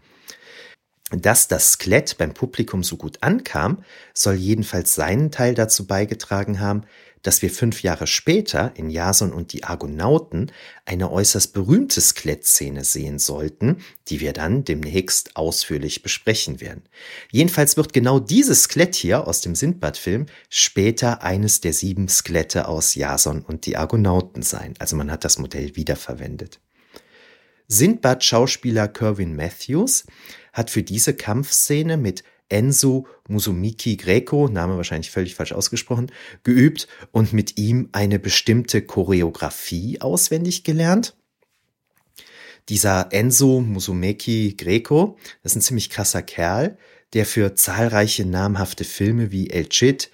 [1.11, 6.83] Dass das Skelett beim Publikum so gut ankam, soll jedenfalls seinen Teil dazu beigetragen haben,
[7.21, 10.51] dass wir fünf Jahre später in Jason und die Argonauten
[10.85, 16.83] eine äußerst berühmte Skelettszene sehen sollten, die wir dann demnächst ausführlich besprechen werden.
[17.31, 22.95] Jedenfalls wird genau dieses Skelett hier aus dem Sindbad-Film später eines der sieben Skelette aus
[22.95, 24.75] Jason und die Argonauten sein.
[24.79, 26.59] Also man hat das Modell wiederverwendet.
[27.67, 30.05] Sindbad-Schauspieler Kerwin Matthews
[30.59, 36.11] hat für diese Kampfszene mit Enzo Musumiki Greco, Name wahrscheinlich völlig falsch ausgesprochen,
[36.43, 41.15] geübt und mit ihm eine bestimmte Choreografie auswendig gelernt.
[42.67, 46.77] Dieser Enzo Musumeki Greco, das ist ein ziemlich krasser Kerl,
[47.13, 50.11] der für zahlreiche namhafte Filme wie El Cid,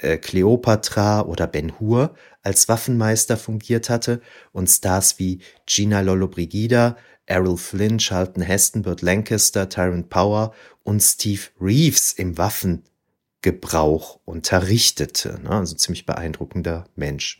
[0.00, 4.20] äh, Cleopatra oder Ben Hur als Waffenmeister fungiert hatte
[4.52, 11.42] und Stars wie Gina Lollobrigida, Errol Flynn, Charlton Heston, Burt Lancaster, Tyrant Power und Steve
[11.60, 15.40] Reeves im Waffengebrauch unterrichtete.
[15.42, 15.50] Ne?
[15.50, 17.38] Also ziemlich beeindruckender Mensch.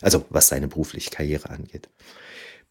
[0.00, 1.88] Also was seine berufliche Karriere angeht.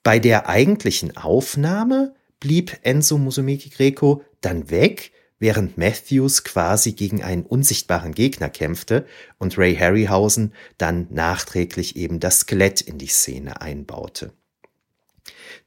[0.03, 7.43] Bei der eigentlichen Aufnahme blieb Enzo Musumeki Greco dann weg, während Matthews quasi gegen einen
[7.43, 9.05] unsichtbaren Gegner kämpfte
[9.39, 14.31] und Ray Harryhausen dann nachträglich eben das Skelett in die Szene einbaute.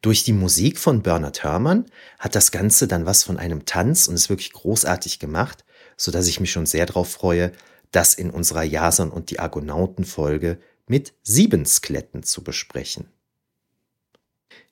[0.02, 1.86] Durch die Musik von Bernard Herrmann
[2.18, 5.64] hat das Ganze dann was von einem Tanz und ist wirklich großartig gemacht,
[5.96, 7.52] so dass ich mich schon sehr darauf freue,
[7.92, 13.08] das in unserer Jason und die Argonauten Folge mit sieben Skeletten zu besprechen.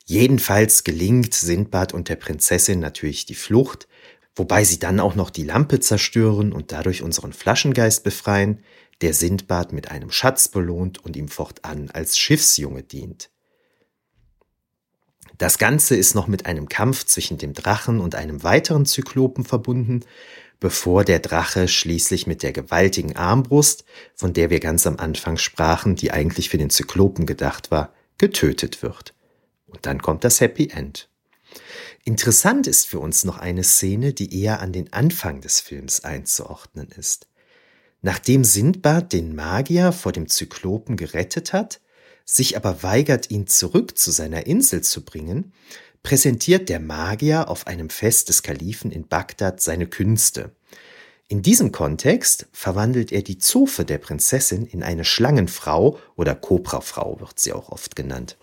[0.05, 3.89] Jedenfalls gelingt Sindbad und der Prinzessin natürlich die Flucht,
[4.37, 8.63] wobei sie dann auch noch die Lampe zerstören und dadurch unseren Flaschengeist befreien,
[9.01, 13.31] der Sindbad mit einem Schatz belohnt und ihm fortan als Schiffsjunge dient.
[15.39, 20.05] Das Ganze ist noch mit einem Kampf zwischen dem Drachen und einem weiteren Zyklopen verbunden,
[20.61, 25.97] bevor der Drache schließlich mit der gewaltigen Armbrust, von der wir ganz am Anfang sprachen,
[25.97, 29.15] die eigentlich für den Zyklopen gedacht war, getötet wird.
[29.67, 31.09] Und dann kommt das Happy End.
[32.05, 36.89] Interessant ist für uns noch eine Szene, die eher an den Anfang des Films einzuordnen
[36.97, 37.27] ist.
[38.03, 41.81] Nachdem Sindbad den Magier vor dem Zyklopen gerettet hat,
[42.25, 45.53] sich aber weigert, ihn zurück zu seiner Insel zu bringen,
[46.03, 50.53] präsentiert der Magier auf einem Fest des Kalifen in Bagdad seine Künste.
[51.29, 57.41] In diesem Kontext verwandelt er die Zofe der Prinzessin in eine Schlangenfrau oder Kobrafrau wird
[57.41, 58.37] sie auch oft genannt.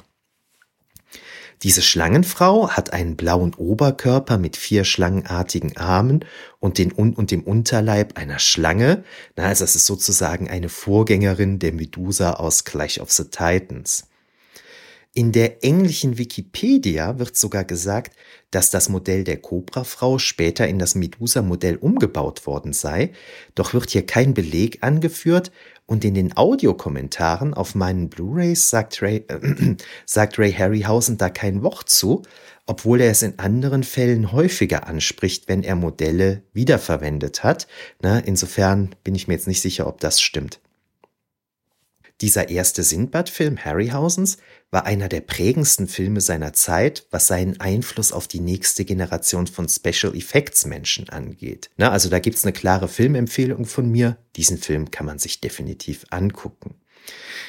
[1.63, 6.25] Diese Schlangenfrau hat einen blauen Oberkörper mit vier schlangenartigen Armen
[6.59, 9.03] und, den, und dem Unterleib einer Schlange.
[9.35, 14.07] Na, also es ist sozusagen eine Vorgängerin der Medusa aus Clash of the Titans.
[15.13, 18.15] In der englischen Wikipedia wird sogar gesagt,
[18.49, 23.11] dass das Modell der Cobra-Frau später in das Medusa-Modell umgebaut worden sei,
[23.53, 25.51] doch wird hier kein Beleg angeführt
[25.85, 29.75] und in den Audiokommentaren auf meinen Blu-rays sagt Ray, äh,
[30.05, 32.23] sagt Ray Harryhausen da kein Wort zu,
[32.65, 37.67] obwohl er es in anderen Fällen häufiger anspricht, wenn er Modelle wiederverwendet hat.
[38.01, 40.59] Na, insofern bin ich mir jetzt nicht sicher, ob das stimmt.
[42.21, 44.37] Dieser erste Sindbad-Film Harryhausens
[44.69, 49.67] war einer der prägendsten Filme seiner Zeit, was seinen Einfluss auf die nächste Generation von
[49.67, 51.71] Special Effects Menschen angeht.
[51.77, 54.17] Na, also da gibt's eine klare Filmempfehlung von mir.
[54.35, 56.75] Diesen Film kann man sich definitiv angucken.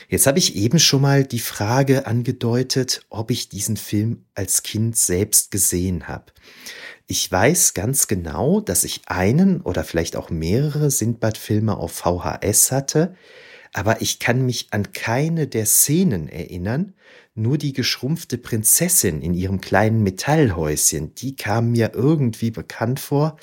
[0.09, 4.97] Jetzt habe ich eben schon mal die Frage angedeutet, ob ich diesen Film als Kind
[4.97, 6.33] selbst gesehen habe.
[7.07, 13.15] Ich weiß ganz genau, dass ich einen oder vielleicht auch mehrere Sindbad-Filme auf VHS hatte
[13.73, 16.95] aber ich kann mich an keine der Szenen erinnern,
[17.35, 23.39] nur die geschrumpfte Prinzessin in ihrem kleinen Metallhäuschen, die kam mir irgendwie bekannt vor.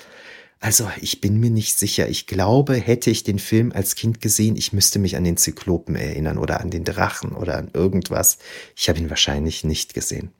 [0.59, 2.09] Also ich bin mir nicht sicher.
[2.09, 5.95] Ich glaube, hätte ich den Film als Kind gesehen, ich müsste mich an den Zyklopen
[5.95, 8.38] erinnern oder an den Drachen oder an irgendwas.
[8.75, 10.32] Ich habe ihn wahrscheinlich nicht gesehen.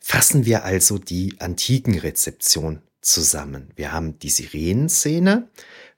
[0.00, 3.70] Fassen wir also die antiken Rezeption zusammen.
[3.76, 5.48] Wir haben die Sirenenszene,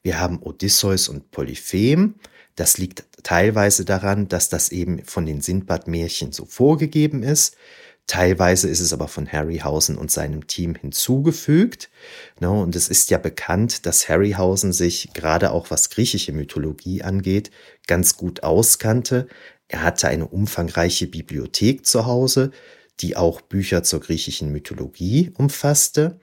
[0.02, 2.16] wir haben Odysseus und Polyphem,
[2.56, 7.56] das liegt teilweise daran, dass das eben von den Sindbad-Märchen so vorgegeben ist.
[8.06, 11.88] Teilweise ist es aber von Harryhausen und seinem Team hinzugefügt.
[12.40, 17.50] Und es ist ja bekannt, dass Harryhausen sich gerade auch was griechische Mythologie angeht,
[17.86, 19.28] ganz gut auskannte.
[19.68, 22.50] Er hatte eine umfangreiche Bibliothek zu Hause,
[23.00, 26.20] die auch Bücher zur griechischen Mythologie umfasste.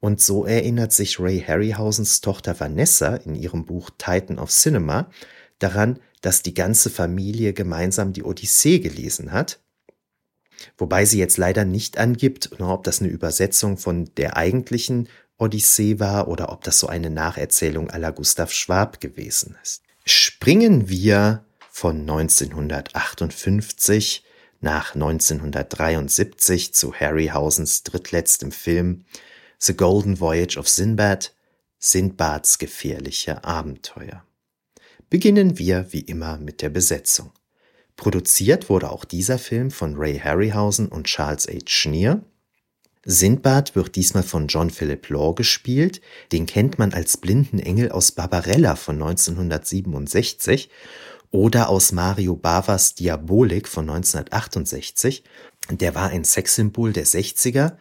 [0.00, 5.10] Und so erinnert sich Ray Harryhausens Tochter Vanessa in ihrem Buch Titan of Cinema
[5.62, 9.60] daran, dass die ganze Familie gemeinsam die Odyssee gelesen hat.
[10.76, 15.08] Wobei sie jetzt leider nicht angibt, ob das eine Übersetzung von der eigentlichen
[15.38, 19.82] Odyssee war oder ob das so eine Nacherzählung aller Gustav Schwab gewesen ist.
[20.04, 24.24] Springen wir von 1958
[24.60, 29.06] nach 1973 zu Harryhausens drittletztem Film
[29.58, 31.32] The Golden Voyage of Sinbad,
[31.78, 34.22] Sinbads gefährliche Abenteuer
[35.10, 37.32] beginnen wir wie immer mit der Besetzung.
[37.96, 41.66] Produziert wurde auch dieser Film von Ray Harryhausen und Charles H.
[41.66, 42.22] Schneer.
[43.04, 46.00] Sindbad wird diesmal von John Philip Law gespielt.
[46.32, 50.70] Den kennt man als blinden Engel aus Barbarella von 1967
[51.30, 55.24] oder aus Mario Bavas Diabolik von 1968.
[55.70, 57.76] Der war ein Sexsymbol der 60er,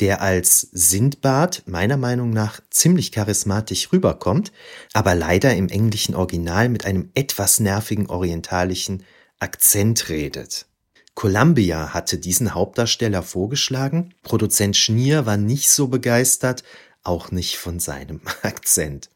[0.00, 4.52] der als Sindbad meiner Meinung nach ziemlich charismatisch rüberkommt,
[4.92, 9.04] aber leider im englischen Original mit einem etwas nervigen orientalischen
[9.38, 10.66] Akzent redet.
[11.14, 16.64] Columbia hatte diesen Hauptdarsteller vorgeschlagen, Produzent Schnier war nicht so begeistert,
[17.02, 19.10] auch nicht von seinem Akzent.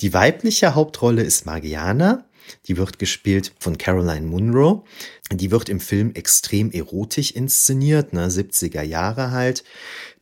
[0.00, 2.24] Die weibliche Hauptrolle ist Margiana,
[2.66, 4.84] die wird gespielt von Caroline Munro.
[5.32, 9.64] Die wird im Film extrem erotisch inszeniert, ne, 70er Jahre halt.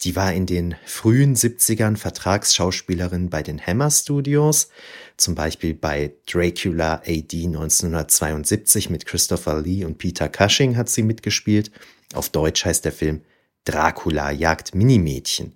[0.02, 4.68] Die war in den frühen 70ern Vertragsschauspielerin bei den Hammer Studios,
[5.16, 11.70] zum Beispiel bei Dracula AD 1972 mit Christopher Lee und Peter Cushing hat sie mitgespielt.
[12.14, 13.22] Auf Deutsch heißt der Film
[13.64, 15.54] Dracula jagt Minimädchen.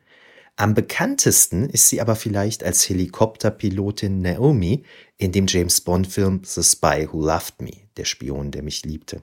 [0.57, 4.85] Am bekanntesten ist sie aber vielleicht als Helikopterpilotin Naomi
[5.19, 9.23] in dem James Bond-Film The Spy Who Loved Me, der Spion, der mich liebte.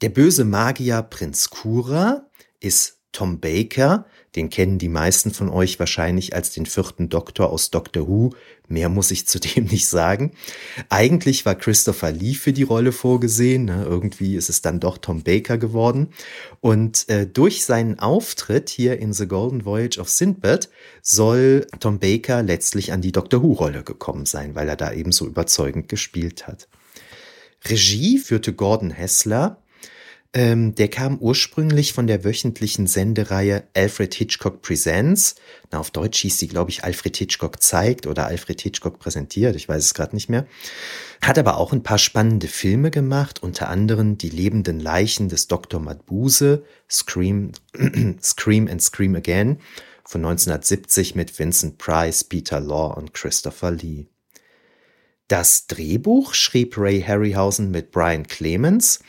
[0.00, 2.26] Der böse Magier Prinz Kura
[2.60, 4.06] ist Tom Baker,
[4.38, 8.30] den kennen die meisten von euch wahrscheinlich als den vierten Doktor aus Doctor Who.
[8.68, 10.32] Mehr muss ich zudem nicht sagen.
[10.88, 13.64] Eigentlich war Christopher Lee für die Rolle vorgesehen.
[13.64, 13.84] Ne?
[13.84, 16.10] Irgendwie ist es dann doch Tom Baker geworden.
[16.60, 20.68] Und äh, durch seinen Auftritt hier in The Golden Voyage of Sindbad
[21.02, 25.26] soll Tom Baker letztlich an die Doctor Who-Rolle gekommen sein, weil er da eben so
[25.26, 26.68] überzeugend gespielt hat.
[27.64, 29.60] Regie führte Gordon Hessler.
[30.34, 35.36] Ähm, der kam ursprünglich von der wöchentlichen Sendereihe Alfred Hitchcock Presents.
[35.70, 39.56] Na, auf Deutsch hieß sie, glaube ich, Alfred Hitchcock zeigt oder Alfred Hitchcock präsentiert.
[39.56, 40.46] Ich weiß es gerade nicht mehr.
[41.22, 45.80] Hat aber auch ein paar spannende Filme gemacht, unter anderem Die lebenden Leichen des Dr.
[45.80, 47.52] Madbuse, Scream,
[48.22, 49.58] Scream and Scream Again
[50.04, 54.08] von 1970 mit Vincent Price, Peter Law und Christopher Lee.
[55.28, 59.00] Das Drehbuch schrieb Ray Harryhausen mit Brian Clemens,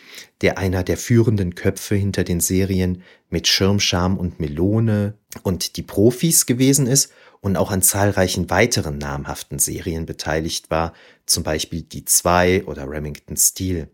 [0.41, 5.13] der einer der führenden Köpfe hinter den Serien mit Schirmscham und Melone
[5.43, 10.93] und die Profis gewesen ist und auch an zahlreichen weiteren namhaften Serien beteiligt war,
[11.25, 13.87] zum Beispiel Die Zwei oder Remington Steel.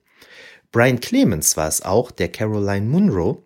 [0.72, 3.46] Brian Clemens war es auch, der Caroline Munro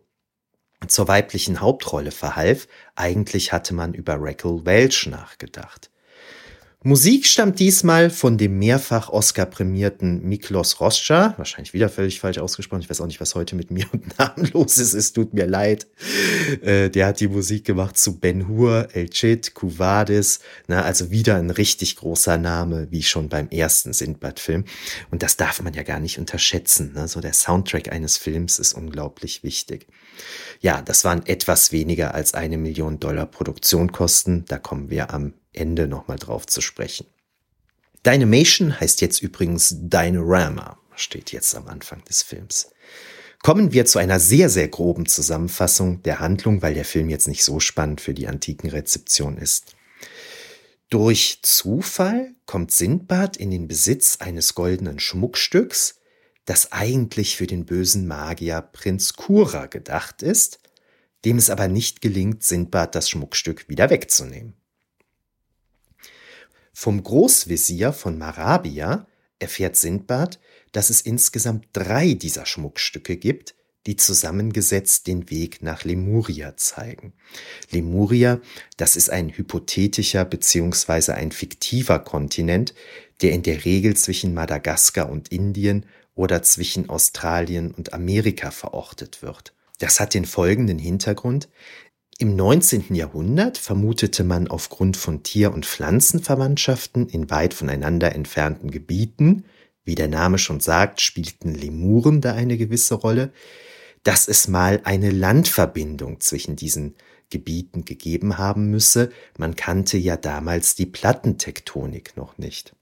[0.87, 2.69] zur weiblichen Hauptrolle verhalf.
[2.95, 5.91] Eigentlich hatte man über Raquel Welch nachgedacht.
[6.81, 12.79] Musik stammt diesmal von dem mehrfach Oscar-prämierten Miklos Roscha, wahrscheinlich wieder völlig falsch ausgesprochen.
[12.79, 14.93] Ich weiß auch nicht, was heute mit mir und Namen los ist.
[14.93, 15.87] Es tut mir leid.
[16.61, 20.39] Äh, der hat die Musik gemacht zu Ben Hur, El Cid, Kuvadis.
[20.67, 24.63] Na, also wieder ein richtig großer Name, wie schon beim ersten Sindbad-Film.
[25.11, 26.93] Und das darf man ja gar nicht unterschätzen.
[26.93, 27.09] Ne?
[27.09, 29.85] So der Soundtrack eines Films ist unglaublich wichtig.
[30.61, 34.45] Ja, das waren etwas weniger als eine Million Dollar Produktionkosten.
[34.45, 37.07] Da kommen wir am Ende nochmal drauf zu sprechen.
[38.05, 42.71] Dynamation heißt jetzt übrigens Dynorama, steht jetzt am Anfang des Films.
[43.41, 47.43] Kommen wir zu einer sehr, sehr groben Zusammenfassung der Handlung, weil der Film jetzt nicht
[47.43, 49.75] so spannend für die antiken Rezeption ist.
[50.89, 55.99] Durch Zufall kommt Sindbad in den Besitz eines goldenen Schmuckstücks,
[56.45, 60.59] das eigentlich für den bösen Magier Prinz Kura gedacht ist,
[61.25, 64.55] dem es aber nicht gelingt, Sindbad das Schmuckstück wieder wegzunehmen.
[66.81, 69.05] Vom Großvezier von Marabia
[69.37, 70.39] erfährt Sindbad,
[70.71, 73.53] dass es insgesamt drei dieser Schmuckstücke gibt,
[73.85, 77.11] die zusammengesetzt den Weg nach Lemuria zeigen.
[77.69, 78.39] Lemuria,
[78.77, 81.11] das ist ein hypothetischer bzw.
[81.11, 82.73] ein fiktiver Kontinent,
[83.21, 89.53] der in der Regel zwischen Madagaskar und Indien oder zwischen Australien und Amerika verortet wird.
[89.79, 91.49] Das hat den folgenden Hintergrund.
[92.21, 92.95] Im 19.
[92.95, 99.45] Jahrhundert vermutete man aufgrund von Tier- und Pflanzenverwandtschaften in weit voneinander entfernten Gebieten,
[99.85, 103.31] wie der Name schon sagt, spielten Lemuren da eine gewisse Rolle,
[104.03, 106.95] dass es mal eine Landverbindung zwischen diesen
[107.29, 109.13] Gebieten gegeben haben müsse.
[109.37, 112.75] Man kannte ja damals die Plattentektonik noch nicht.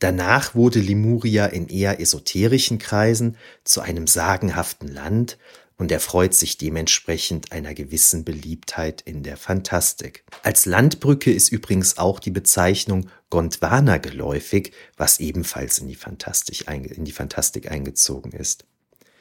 [0.00, 5.38] Danach wurde Lemuria in eher esoterischen Kreisen zu einem sagenhaften Land
[5.82, 10.22] und erfreut sich dementsprechend einer gewissen Beliebtheit in der Fantastik.
[10.44, 17.04] Als Landbrücke ist übrigens auch die Bezeichnung Gondwana geläufig, was ebenfalls in die Fantastik, in
[17.04, 18.64] die Fantastik eingezogen ist.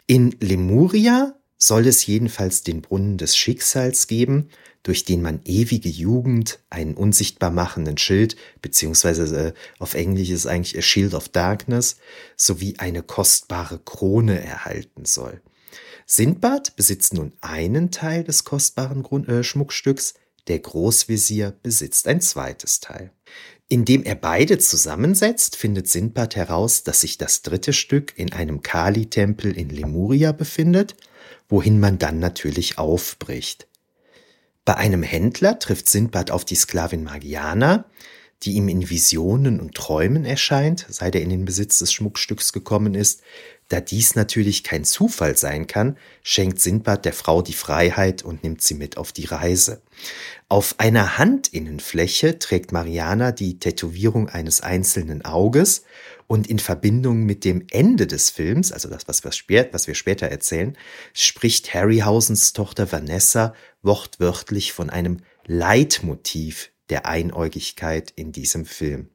[0.06, 4.50] In Lemuria soll es jedenfalls den Brunnen des Schicksals geben,
[4.84, 10.78] durch den man ewige Jugend, einen unsichtbar machenden Schild, beziehungsweise äh, auf Englisch ist eigentlich
[10.78, 11.98] a Shield of Darkness,
[12.36, 15.42] sowie eine kostbare Krone erhalten soll.
[16.14, 20.16] Sindbad besitzt nun einen Teil des kostbaren Grund äh, Schmuckstücks,
[20.50, 23.14] der Großvezier besitzt ein zweites Teil.
[23.70, 29.58] Indem er beide zusammensetzt, findet Sindbad heraus, dass sich das dritte Stück in einem Kali-Tempel
[29.58, 30.98] in Lemuria befindet,
[31.48, 33.70] wohin man dann natürlich aufbricht.
[34.66, 37.86] Bei einem Händler trifft Sindbad auf die Sklavin Magiana,
[38.44, 42.96] die ihm in Visionen und Träumen erscheint, seit er in den Besitz des Schmuckstücks gekommen
[42.96, 43.22] ist,
[43.72, 48.62] da dies natürlich kein Zufall sein kann, schenkt Sindbad der Frau die Freiheit und nimmt
[48.62, 49.82] sie mit auf die Reise.
[50.50, 55.84] Auf einer Handinnenfläche trägt Mariana die Tätowierung eines einzelnen Auges
[56.28, 59.96] und in Verbindung mit dem Ende des Films, also das, was wir, spät, was wir
[59.96, 60.78] später erzählen,
[61.14, 69.10] spricht Harryhausens Tochter Vanessa wortwörtlich von einem Leitmotiv der Einäugigkeit in diesem Film.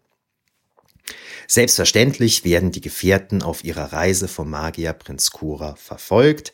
[1.49, 6.53] Selbstverständlich werden die Gefährten auf ihrer Reise vom Magier Prinz Kura verfolgt.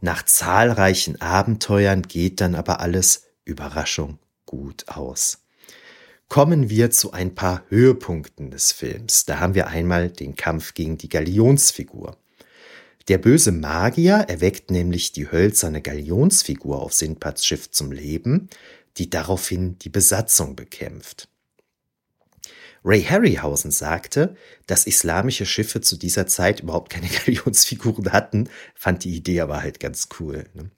[0.00, 5.38] Nach zahlreichen Abenteuern geht dann aber alles, Überraschung, gut aus.
[6.28, 9.24] Kommen wir zu ein paar Höhepunkten des Films.
[9.24, 12.16] Da haben wir einmal den Kampf gegen die Galionsfigur.
[13.08, 18.50] Der böse Magier erweckt nämlich die hölzerne Galionsfigur auf Sindbads Schiff zum Leben,
[18.98, 21.28] die daraufhin die Besatzung bekämpft.
[22.84, 29.14] Ray Harryhausen sagte, dass islamische Schiffe zu dieser Zeit überhaupt keine Galionsfiguren hatten, fand die
[29.14, 30.44] Idee aber halt ganz cool.
[30.54, 30.70] Ne?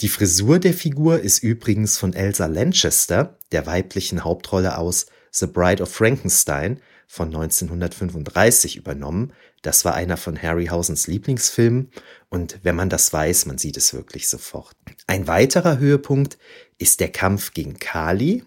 [0.00, 5.82] Die Frisur der Figur ist übrigens von Elsa Lanchester, der weiblichen Hauptrolle aus The Bride
[5.82, 9.32] of Frankenstein von 1935 übernommen.
[9.62, 11.90] Das war einer von Harryhausens Lieblingsfilmen
[12.28, 14.76] und wenn man das weiß, man sieht es wirklich sofort.
[15.06, 16.38] Ein weiterer Höhepunkt
[16.78, 18.44] ist der Kampf gegen Kali,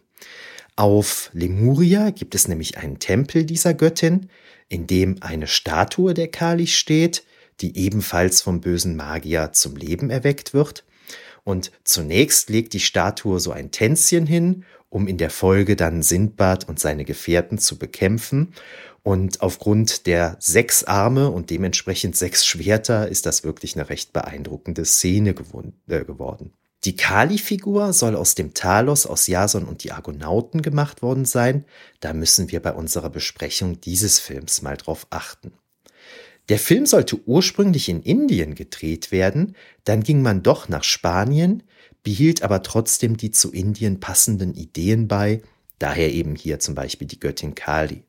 [0.76, 4.30] auf Lemuria gibt es nämlich einen Tempel dieser Göttin,
[4.70, 7.24] in dem eine Statue der Kali steht,
[7.62, 10.84] die ebenfalls vom bösen Magier zum Leben erweckt wird.
[11.44, 16.68] Und zunächst legt die Statue so ein Tänzchen hin, um in der Folge dann Sindbad
[16.68, 18.54] und seine Gefährten zu bekämpfen.
[19.04, 24.86] Und aufgrund der sechs Arme und dementsprechend sechs Schwerter ist das wirklich eine recht beeindruckende
[24.86, 26.54] Szene äh, geworden.
[26.86, 31.64] Die Kali-Figur soll aus dem Talos aus Jason und die Argonauten gemacht worden sein.
[32.02, 35.54] Da müssen wir bei unserer Besprechung dieses Films mal drauf achten.
[36.50, 39.56] Der Film sollte ursprünglich in Indien gedreht werden,
[39.86, 41.64] dann ging man doch nach Spanien,
[42.04, 45.42] behielt aber trotzdem die zu Indien passenden Ideen bei,
[45.80, 48.04] daher eben hier zum Beispiel die Göttin Kali.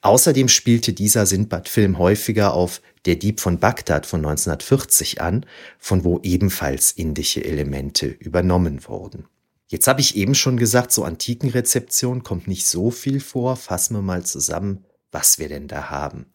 [0.00, 5.46] Außerdem spielte dieser Sindbad-Film häufiger auf Der Dieb von Bagdad von 1940 an,
[5.78, 9.26] von wo ebenfalls indische Elemente übernommen wurden.
[9.68, 13.56] Jetzt habe ich eben schon gesagt, so Antikenrezeption kommt nicht so viel vor.
[13.56, 16.26] Fassen wir mal zusammen, was wir denn da haben.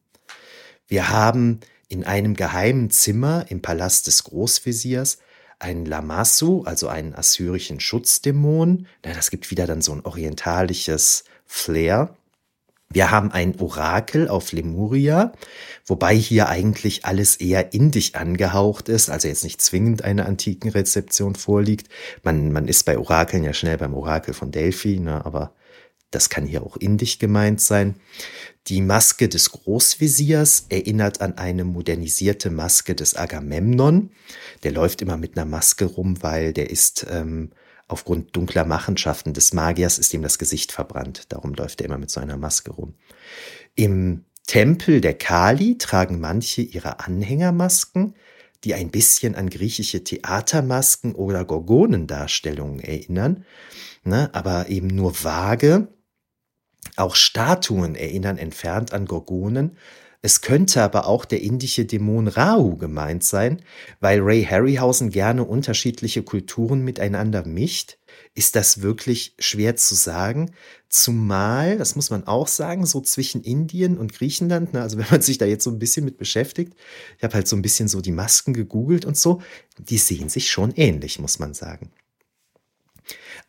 [0.87, 5.19] Wir haben in einem geheimen Zimmer im Palast des Großveziers
[5.59, 8.87] einen Lamassu, also einen assyrischen Schutzdämon.
[9.01, 12.15] Das gibt wieder dann so ein orientalisches Flair.
[12.89, 15.33] Wir haben ein Orakel auf Lemuria,
[15.85, 21.35] wobei hier eigentlich alles eher indisch angehaucht ist, also jetzt nicht zwingend eine antiken Rezeption
[21.35, 21.89] vorliegt.
[22.23, 25.53] Man, man ist bei Orakeln ja schnell beim Orakel von Delphi, ne, aber
[26.11, 27.95] das kann hier auch indisch gemeint sein.
[28.67, 34.11] Die Maske des Großveziers erinnert an eine modernisierte Maske des Agamemnon.
[34.63, 37.51] Der läuft immer mit einer Maske rum, weil der ist ähm,
[37.87, 41.25] aufgrund dunkler Machenschaften des Magiers ist ihm das Gesicht verbrannt.
[41.29, 42.95] Darum läuft er immer mit so einer Maske rum.
[43.75, 48.15] Im Tempel der Kali tragen manche ihre Anhängermasken,
[48.63, 53.45] die ein bisschen an griechische Theatermasken oder Gorgonendarstellungen erinnern,
[54.03, 55.89] ne, aber eben nur vage.
[56.95, 59.77] Auch Statuen erinnern entfernt an Gorgonen,
[60.27, 63.61] es könnte aber auch der indische Dämon Rahu gemeint sein,
[64.01, 67.97] weil Ray Harryhausen gerne unterschiedliche Kulturen miteinander mischt.
[68.35, 70.51] Ist das wirklich schwer zu sagen?
[70.89, 75.21] Zumal, das muss man auch sagen, so zwischen Indien und Griechenland, ne, also wenn man
[75.21, 76.73] sich da jetzt so ein bisschen mit beschäftigt,
[77.17, 79.41] ich habe halt so ein bisschen so die Masken gegoogelt und so,
[79.79, 81.93] die sehen sich schon ähnlich, muss man sagen.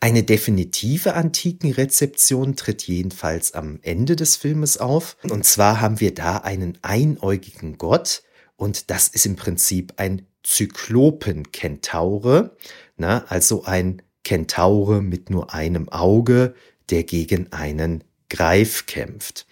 [0.00, 5.16] Eine definitive Antikenrezeption tritt jedenfalls am Ende des Filmes auf.
[5.28, 8.22] Und zwar haben wir da einen einäugigen Gott
[8.56, 12.56] und das ist im Prinzip ein Zyklopen-Kentaure,
[12.98, 16.54] also ein Kentaure mit nur einem Auge,
[16.90, 19.48] der gegen einen Greif kämpft.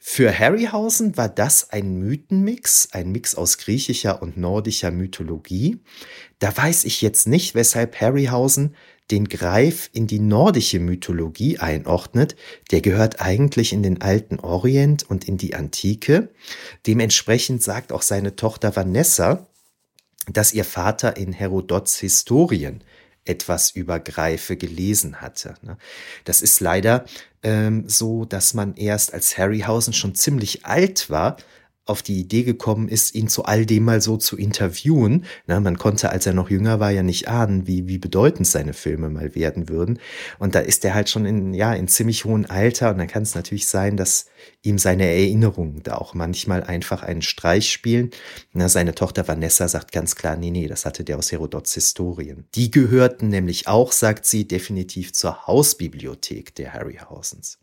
[0.00, 5.78] Für Harryhausen war das ein Mythenmix, ein Mix aus griechischer und nordischer Mythologie.
[6.40, 8.74] Da weiß ich jetzt nicht, weshalb Harryhausen
[9.10, 12.36] den Greif in die nordische Mythologie einordnet,
[12.70, 16.30] der gehört eigentlich in den alten Orient und in die Antike.
[16.86, 19.48] Dementsprechend sagt auch seine Tochter Vanessa,
[20.32, 22.82] dass ihr Vater in Herodots Historien
[23.24, 25.54] etwas über Greife gelesen hatte.
[25.62, 25.76] Ne?
[26.24, 27.04] Das ist leider
[27.42, 31.36] ähm, so, dass man erst als Harryhausen schon ziemlich alt war,
[31.84, 35.24] auf die Idee gekommen ist, ihn zu all dem mal so zu interviewen.
[35.46, 38.72] Na, man konnte, als er noch jünger war, ja nicht ahnen, wie, wie bedeutend seine
[38.72, 39.98] Filme mal werden würden.
[40.38, 42.90] Und da ist er halt schon in, ja, in ziemlich hohem Alter.
[42.90, 44.26] Und dann kann es natürlich sein, dass
[44.62, 48.10] ihm seine Erinnerungen da auch manchmal einfach einen Streich spielen.
[48.52, 52.44] Na, seine Tochter Vanessa sagt ganz klar, nee, nee, das hatte der aus Herodots Historien.
[52.54, 57.58] Die gehörten nämlich auch, sagt sie, definitiv zur Hausbibliothek der Harryhausens.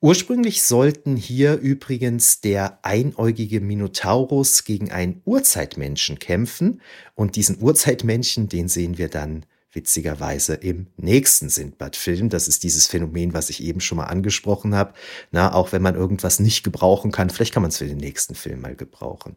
[0.00, 6.82] Ursprünglich sollten hier übrigens der einäugige Minotaurus gegen einen Urzeitmenschen kämpfen
[7.14, 12.28] und diesen Urzeitmenschen, den sehen wir dann witzigerweise im nächsten Sindbad-Film.
[12.28, 14.94] Das ist dieses Phänomen, was ich eben schon mal angesprochen habe.
[15.30, 18.34] Na, auch wenn man irgendwas nicht gebrauchen kann, vielleicht kann man es für den nächsten
[18.34, 19.36] Film mal gebrauchen.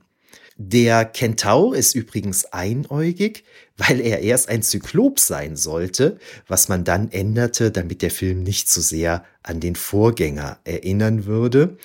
[0.61, 3.45] Der Kentaur ist übrigens einäugig,
[3.77, 8.67] weil er erst ein Zyklop sein sollte, was man dann änderte, damit der Film nicht
[8.67, 11.77] zu so sehr an den Vorgänger erinnern würde.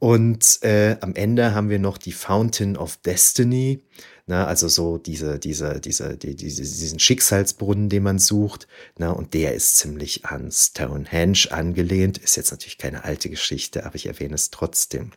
[0.00, 3.84] Und äh, am Ende haben wir noch die Fountain of Destiny,
[4.26, 8.66] na, also so diese, diese, diese, die, diese, diesen Schicksalsbrunnen, den man sucht.
[8.98, 12.18] Na, und der ist ziemlich an Stonehenge angelehnt.
[12.18, 15.12] Ist jetzt natürlich keine alte Geschichte, aber ich erwähne es trotzdem.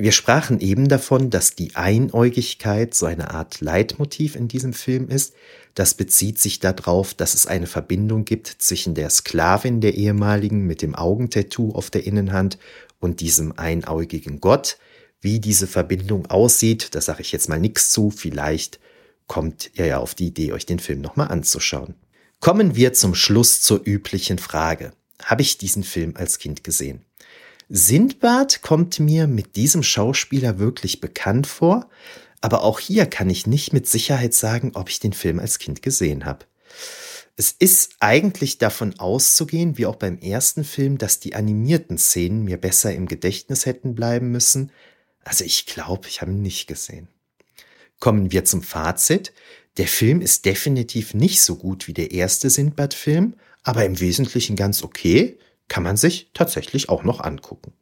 [0.00, 5.34] Wir sprachen eben davon, dass die Einäugigkeit so eine Art Leitmotiv in diesem Film ist.
[5.74, 10.82] Das bezieht sich darauf, dass es eine Verbindung gibt zwischen der Sklavin der ehemaligen mit
[10.82, 12.58] dem Augentattoo auf der Innenhand
[13.00, 14.78] und diesem einäugigen Gott.
[15.20, 18.10] Wie diese Verbindung aussieht, da sage ich jetzt mal nichts zu.
[18.10, 18.78] Vielleicht
[19.26, 21.96] kommt ihr ja auf die Idee, euch den Film nochmal anzuschauen.
[22.38, 24.92] Kommen wir zum Schluss zur üblichen Frage.
[25.24, 27.04] Habe ich diesen Film als Kind gesehen?
[27.68, 31.88] Sindbad kommt mir mit diesem Schauspieler wirklich bekannt vor,
[32.40, 35.82] aber auch hier kann ich nicht mit Sicherheit sagen, ob ich den Film als Kind
[35.82, 36.46] gesehen habe.
[37.36, 42.56] Es ist eigentlich davon auszugehen, wie auch beim ersten Film, dass die animierten Szenen mir
[42.56, 44.72] besser im Gedächtnis hätten bleiben müssen.
[45.22, 47.08] Also ich glaube, ich habe ihn nicht gesehen.
[48.00, 49.32] Kommen wir zum Fazit.
[49.76, 54.82] Der Film ist definitiv nicht so gut wie der erste Sindbad-Film, aber im Wesentlichen ganz
[54.82, 55.38] okay
[55.68, 57.72] kann man sich tatsächlich auch noch angucken.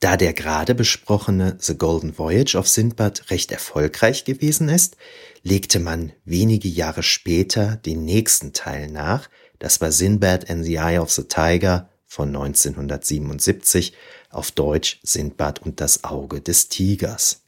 [0.00, 4.96] Da der gerade besprochene The Golden Voyage of Sindbad recht erfolgreich gewesen ist,
[5.42, 9.28] legte man wenige Jahre später den nächsten Teil nach,
[9.58, 13.92] das war Sinbad and the Eye of the Tiger von 1977,
[14.30, 17.42] auf Deutsch Sindbad und das Auge des Tigers.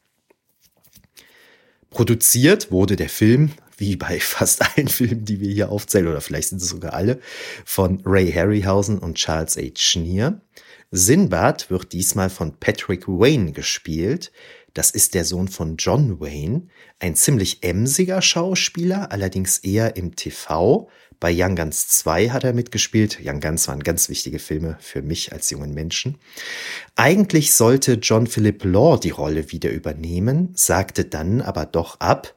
[1.88, 6.48] Produziert wurde der Film wie bei fast allen Filmen, die wir hier aufzählen, oder vielleicht
[6.48, 7.20] sind es sogar alle,
[7.64, 9.76] von Ray Harryhausen und Charles H.
[9.76, 10.40] Schneer.
[10.90, 14.30] Sinbad wird diesmal von Patrick Wayne gespielt.
[14.74, 16.68] Das ist der Sohn von John Wayne,
[16.98, 20.88] ein ziemlich emsiger Schauspieler, allerdings eher im TV.
[21.22, 23.20] Bei Young Guns 2 hat er mitgespielt.
[23.22, 26.18] Young Guns waren ganz wichtige Filme für mich als jungen Menschen.
[26.96, 32.34] Eigentlich sollte John Philip Law die Rolle wieder übernehmen, sagte dann aber doch ab,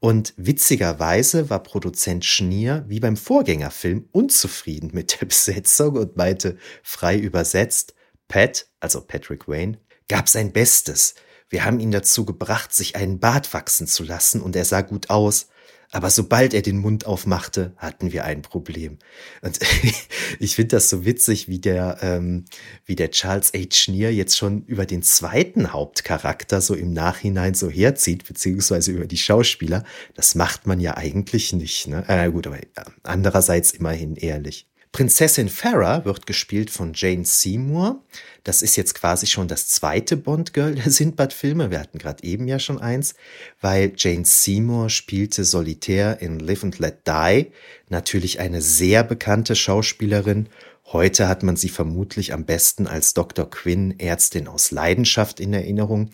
[0.00, 7.16] und witzigerweise war Produzent Schnier wie beim Vorgängerfilm unzufrieden mit der Besetzung und meinte frei
[7.18, 7.94] übersetzt,
[8.28, 9.78] Pat, also Patrick Wayne,
[10.08, 11.14] gab sein Bestes.
[11.48, 15.10] Wir haben ihn dazu gebracht, sich einen Bart wachsen zu lassen und er sah gut
[15.10, 15.48] aus,
[15.92, 18.98] aber sobald er den Mund aufmachte, hatten wir ein Problem.
[19.42, 19.58] Und
[20.40, 22.44] ich finde das so witzig, wie der, ähm,
[22.84, 23.74] wie der Charles H.
[23.74, 29.18] Schneer jetzt schon über den zweiten Hauptcharakter so im Nachhinein so herzieht, beziehungsweise über die
[29.18, 29.84] Schauspieler.
[30.14, 31.88] Das macht man ja eigentlich nicht.
[31.88, 32.04] Ne?
[32.08, 32.58] Äh, gut, aber
[33.02, 34.68] andererseits immerhin ehrlich.
[34.92, 38.02] Prinzessin Farah wird gespielt von Jane Seymour.
[38.44, 41.70] Das ist jetzt quasi schon das zweite Bond-Girl der Sindbad-Filme.
[41.70, 43.14] Wir hatten gerade eben ja schon eins,
[43.60, 47.52] weil Jane Seymour spielte solitär in Live and Let Die.
[47.88, 50.48] Natürlich eine sehr bekannte Schauspielerin.
[50.92, 53.50] Heute hat man sie vermutlich am besten als Dr.
[53.50, 56.10] Quinn, Ärztin aus Leidenschaft in Erinnerung.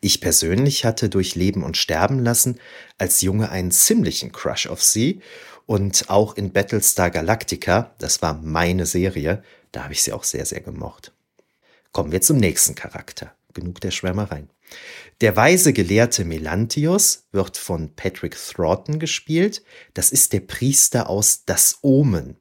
[0.00, 2.58] Ich persönlich hatte durch Leben und Sterben lassen
[2.96, 5.20] als Junge einen ziemlichen Crush auf sie
[5.68, 10.46] und auch in Battlestar Galactica, das war meine Serie, da habe ich sie auch sehr,
[10.46, 11.12] sehr gemocht.
[11.92, 13.34] Kommen wir zum nächsten Charakter.
[13.52, 14.48] Genug der Schwärmereien.
[15.20, 19.62] Der weise Gelehrte Melantius wird von Patrick Thornton gespielt.
[19.92, 22.38] Das ist der Priester aus Das Omen.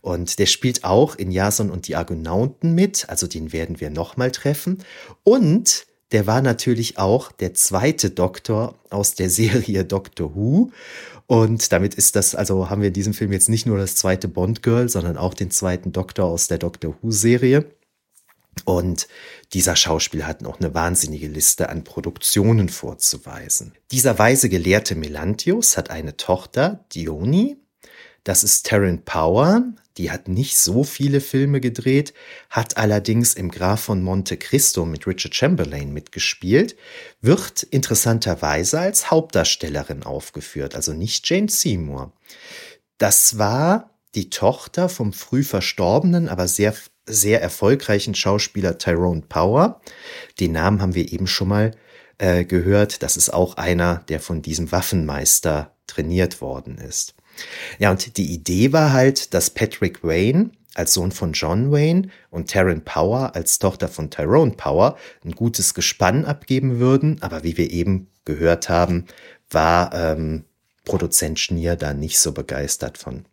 [0.00, 4.32] Und der spielt auch in Jason und die Argonauten mit, also den werden wir nochmal
[4.32, 4.82] treffen.
[5.22, 10.70] Und der war natürlich auch der zweite Doktor aus der Serie Doctor Who.
[11.26, 14.28] Und damit ist das, also haben wir in diesem Film jetzt nicht nur das zweite
[14.28, 17.64] Bond-Girl, sondern auch den zweiten Doktor aus der Doctor Who-Serie.
[18.64, 19.08] Und
[19.52, 23.74] dieser Schauspieler hat noch eine wahnsinnige Liste an Produktionen vorzuweisen.
[23.90, 27.56] Dieser weise Gelehrte Melantius hat eine Tochter, Dioni.
[28.22, 29.62] Das ist Taryn Power,
[29.96, 32.14] die hat nicht so viele Filme gedreht,
[32.50, 36.76] hat allerdings im Graf von Monte Cristo mit Richard Chamberlain mitgespielt,
[37.20, 42.12] wird interessanterweise als Hauptdarstellerin aufgeführt, also nicht Jane Seymour.
[42.98, 46.74] Das war die Tochter vom früh verstorbenen, aber sehr,
[47.06, 49.80] sehr erfolgreichen Schauspieler Tyrone Power.
[50.40, 51.72] Den Namen haben wir eben schon mal
[52.18, 53.02] äh, gehört.
[53.02, 57.14] Das ist auch einer, der von diesem Waffenmeister trainiert worden ist.
[57.78, 62.50] Ja, und die Idee war halt, dass Patrick Wayne als Sohn von John Wayne und
[62.50, 67.70] Taryn Power als Tochter von Tyrone Power ein gutes Gespann abgeben würden, aber wie wir
[67.70, 69.06] eben gehört haben,
[69.50, 70.44] war ähm,
[70.84, 73.24] Produzent Schnier da nicht so begeistert von.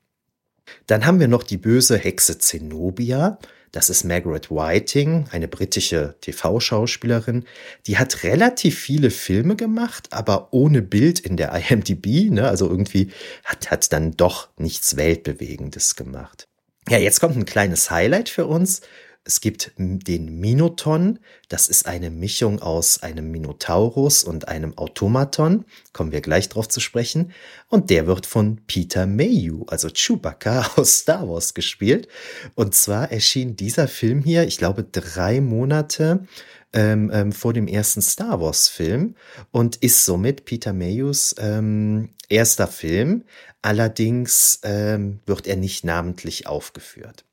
[0.88, 3.40] Dann haben wir noch die böse Hexe Zenobia,
[3.72, 7.46] das ist Margaret Whiting, eine britische TV-Schauspielerin.
[7.88, 12.30] Die hat relativ viele Filme gemacht, aber ohne Bild in der IMDb.
[12.30, 12.48] Ne?
[12.48, 13.12] Also irgendwie
[13.46, 16.48] hat, hat dann doch nichts Weltbewegendes gemacht.
[16.90, 18.82] Ja, jetzt kommt ein kleines Highlight für uns.
[19.24, 26.12] Es gibt den Minoton, das ist eine Mischung aus einem Minotaurus und einem Automaton, kommen
[26.12, 27.32] wir gleich drauf zu sprechen,
[27.68, 32.08] und der wird von Peter Mayhew, also Chewbacca aus Star Wars gespielt.
[32.56, 36.26] Und zwar erschien dieser Film hier, ich glaube, drei Monate
[36.74, 39.16] ähm, ähm, vor dem ersten Star Wars-Film
[39.52, 43.24] und ist somit Peter Mayhews ähm, erster Film.
[43.62, 47.26] Allerdings ähm, wird er nicht namentlich aufgeführt.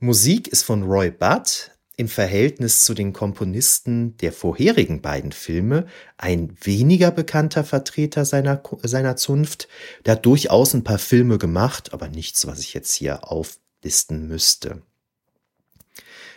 [0.00, 5.86] Musik ist von Roy Budd, im Verhältnis zu den Komponisten der vorherigen beiden Filme
[6.16, 9.66] ein weniger bekannter Vertreter seiner, seiner Zunft.
[10.06, 14.82] Der hat durchaus ein paar Filme gemacht, aber nichts, was ich jetzt hier auflisten müsste.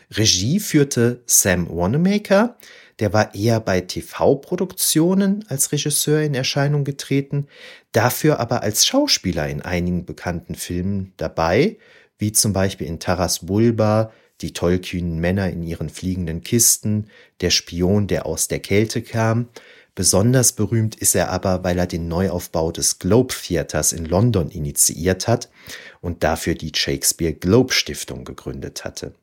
[0.09, 2.57] Regie führte Sam Wanamaker,
[2.99, 7.47] der war eher bei TV-Produktionen als Regisseur in Erscheinung getreten,
[7.91, 11.77] dafür aber als Schauspieler in einigen bekannten Filmen dabei,
[12.21, 14.11] wie zum Beispiel in Taras Bulba,
[14.41, 17.07] die tollkühnen Männer in ihren fliegenden Kisten,
[17.41, 19.49] der Spion, der aus der Kälte kam.
[19.95, 25.27] Besonders berühmt ist er aber, weil er den Neuaufbau des Globe Theaters in London initiiert
[25.27, 25.49] hat
[25.99, 29.13] und dafür die Shakespeare Globe Stiftung gegründet hatte.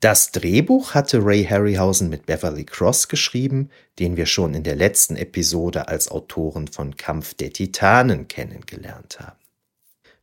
[0.00, 5.16] Das Drehbuch hatte Ray Harryhausen mit Beverly Cross geschrieben, den wir schon in der letzten
[5.16, 9.43] Episode als Autoren von Kampf der Titanen kennengelernt haben.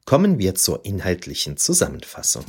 [0.06, 2.46] Kommen wir zur inhaltlichen Zusammenfassung.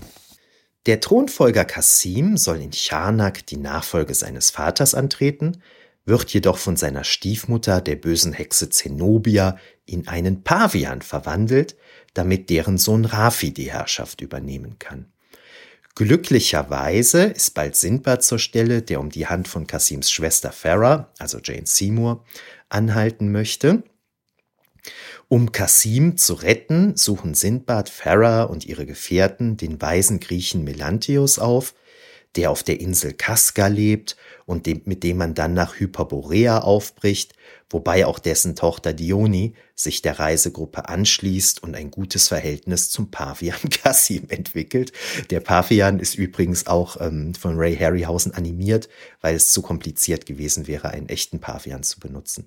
[0.86, 5.62] Der Thronfolger Kassim soll in Charnak die Nachfolge seines Vaters antreten,
[6.04, 11.76] wird jedoch von seiner Stiefmutter, der bösen Hexe Zenobia, in einen Pavian verwandelt,
[12.14, 15.12] damit deren Sohn Rafi die Herrschaft übernehmen kann.
[15.94, 21.38] Glücklicherweise ist bald Sindbad zur Stelle, der um die Hand von Kasims Schwester Farah, also
[21.38, 22.24] Jane Seymour,
[22.70, 23.84] anhalten möchte.
[25.32, 31.72] Um Kasim zu retten, suchen Sindbad, Farah und ihre Gefährten den weisen Griechen Melantius auf,
[32.36, 37.32] der auf der Insel Kaska lebt und dem, mit dem man dann nach Hyperborea aufbricht,
[37.70, 43.70] wobei auch dessen Tochter Dioni sich der Reisegruppe anschließt und ein gutes Verhältnis zum Pavian
[43.82, 44.92] Kasim entwickelt.
[45.30, 48.90] Der Pavian ist übrigens auch ähm, von Ray Harryhausen animiert,
[49.22, 52.44] weil es zu kompliziert gewesen wäre, einen echten Pavian zu benutzen.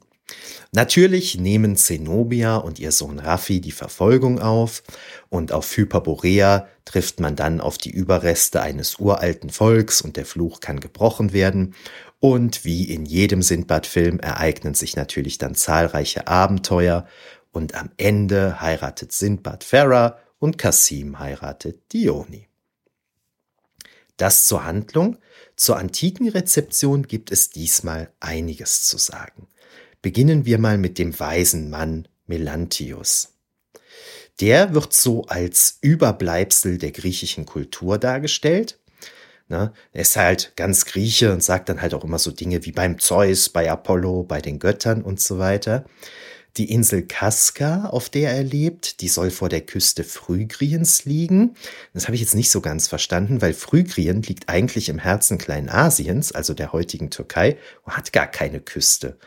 [0.71, 4.83] Natürlich nehmen Zenobia und ihr Sohn Raffi die Verfolgung auf
[5.29, 10.59] und auf Hyperborea trifft man dann auf die Überreste eines uralten Volks und der Fluch
[10.59, 11.75] kann gebrochen werden.
[12.19, 17.05] Und wie in jedem Sindbad-Film ereignen sich natürlich dann zahlreiche Abenteuer
[17.51, 22.47] und am Ende heiratet Sindbad Farah und Kasim heiratet Dioni.
[24.17, 25.17] Das zur Handlung.
[25.55, 29.47] Zur antiken Rezeption gibt es diesmal einiges zu sagen.
[30.05, 33.33] Beginnen wir mal mit dem weisen Mann Melantius.
[34.39, 38.77] Der wird so als Überbleibsel der griechischen Kultur dargestellt.
[39.47, 39.73] Ne?
[39.93, 42.99] Er ist halt ganz Grieche und sagt dann halt auch immer so Dinge wie beim
[42.99, 45.85] Zeus, bei Apollo, bei den Göttern und so weiter.
[46.57, 51.55] Die Insel Kaska, auf der er lebt, die soll vor der Küste Phrygriens liegen.
[51.95, 56.31] Das habe ich jetzt nicht so ganz verstanden, weil Phrygrien liegt eigentlich im Herzen Kleinasiens,
[56.31, 59.17] also der heutigen Türkei, und hat gar keine Küste.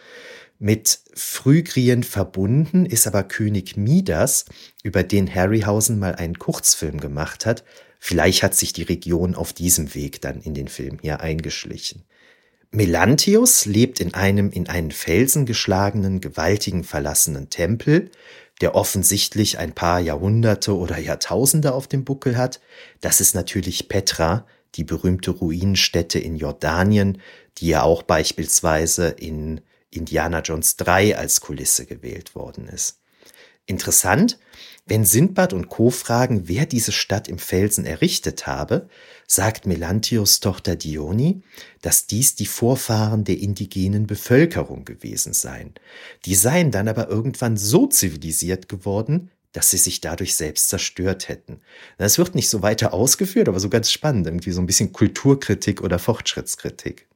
[0.59, 4.45] Mit Phrygrien verbunden ist aber König Midas,
[4.83, 7.63] über den Harryhausen mal einen Kurzfilm gemacht hat.
[8.01, 12.03] Vielleicht hat sich die Region auf diesem Weg dann in den Film hier eingeschlichen.
[12.71, 18.11] Melantius lebt in einem in einen Felsen geschlagenen, gewaltigen, verlassenen Tempel,
[18.61, 22.61] der offensichtlich ein paar Jahrhunderte oder Jahrtausende auf dem Buckel hat.
[23.01, 24.45] Das ist natürlich Petra,
[24.75, 27.23] die berühmte Ruinenstätte in Jordanien,
[27.59, 29.61] die ja auch beispielsweise in
[29.91, 33.01] Indiana Jones 3 als Kulisse gewählt worden ist.
[33.67, 34.39] Interessant,
[34.87, 35.91] wenn Sindbad und Co.
[35.91, 38.89] fragen, wer diese Stadt im Felsen errichtet habe,
[39.27, 41.43] sagt Melantius Tochter Dioni,
[41.83, 45.75] dass dies die Vorfahren der indigenen Bevölkerung gewesen seien.
[46.25, 51.61] Die seien dann aber irgendwann so zivilisiert geworden, dass sie sich dadurch selbst zerstört hätten.
[51.99, 55.83] Das wird nicht so weiter ausgeführt, aber so ganz spannend, irgendwie so ein bisschen Kulturkritik
[55.83, 57.08] oder Fortschrittskritik.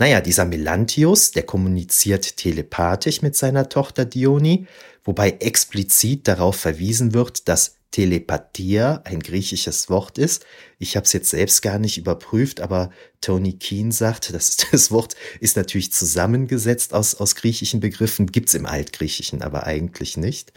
[0.00, 4.66] Naja, dieser Melantius, der kommuniziert telepathisch mit seiner Tochter Dioni,
[5.04, 10.46] wobei explizit darauf verwiesen wird, dass Telepathia ein griechisches Wort ist.
[10.78, 12.88] Ich habe es jetzt selbst gar nicht überprüft, aber
[13.20, 18.64] Tony Keen sagt, das, das Wort ist natürlich zusammengesetzt aus, aus griechischen Begriffen, gibt's im
[18.64, 20.54] Altgriechischen aber eigentlich nicht.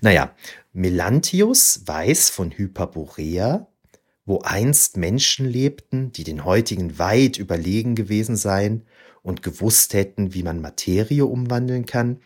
[0.00, 0.34] Naja,
[0.72, 3.66] Melantius weiß von Hyperborea,
[4.24, 8.84] wo einst Menschen lebten, die den heutigen weit überlegen gewesen seien
[9.22, 12.20] und gewusst hätten, wie man Materie umwandeln kann,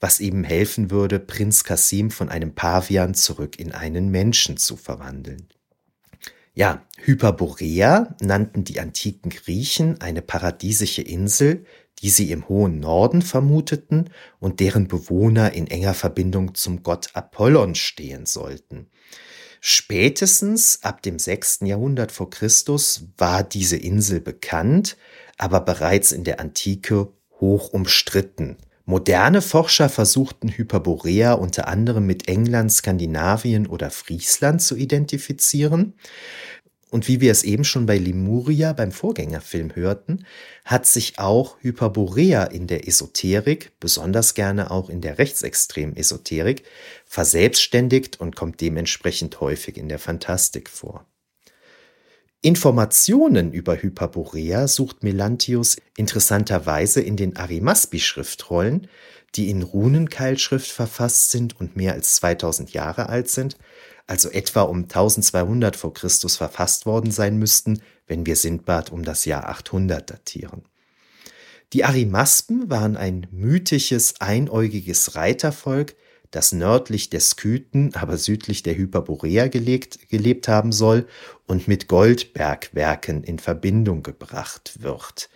[0.00, 5.48] was eben helfen würde, Prinz Kasim von einem Pavian zurück in einen Menschen zu verwandeln.
[6.54, 11.64] Ja, Hyperborea nannten die antiken Griechen eine paradiesische Insel,
[12.02, 17.74] die sie im hohen Norden vermuteten und deren Bewohner in enger Verbindung zum Gott Apollon
[17.74, 18.88] stehen sollten.
[19.60, 21.60] Spätestens ab dem 6.
[21.62, 24.96] Jahrhundert vor Christus war diese Insel bekannt,
[25.36, 28.56] aber bereits in der Antike hoch umstritten.
[28.84, 35.92] Moderne Forscher versuchten Hyperborea unter anderem mit England, Skandinavien oder Friesland zu identifizieren.
[36.90, 40.24] Und wie wir es eben schon bei Lemuria beim Vorgängerfilm hörten,
[40.64, 46.62] hat sich auch Hyperborea in der Esoterik, besonders gerne auch in der rechtsextremen Esoterik,
[47.04, 51.06] verselbstständigt und kommt dementsprechend häufig in der Fantastik vor.
[52.40, 58.86] Informationen über Hyperborea sucht Melantius interessanterweise in den Arimaspi-Schriftrollen,
[59.34, 63.58] die in Runenkeilschrift verfasst sind und mehr als 2000 Jahre alt sind,
[64.08, 69.24] also etwa um 1200 vor Christus verfasst worden sein müssten, wenn wir Sindbad um das
[69.26, 70.62] Jahr 800 datieren.
[71.74, 75.94] Die Arimaspen waren ein mythisches, einäugiges Reitervolk,
[76.30, 81.06] das nördlich der Skythen, aber südlich der Hyperborea gelegt, gelebt haben soll
[81.46, 85.28] und mit Goldbergwerken in Verbindung gebracht wird.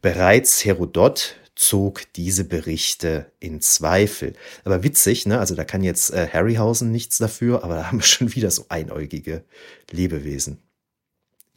[0.00, 4.34] Bereits Herodot zog diese Berichte in Zweifel.
[4.64, 5.38] Aber witzig, ne?
[5.40, 8.66] Also da kann jetzt äh, Harryhausen nichts dafür, aber da haben wir schon wieder so
[8.68, 9.42] einäugige
[9.90, 10.58] Lebewesen.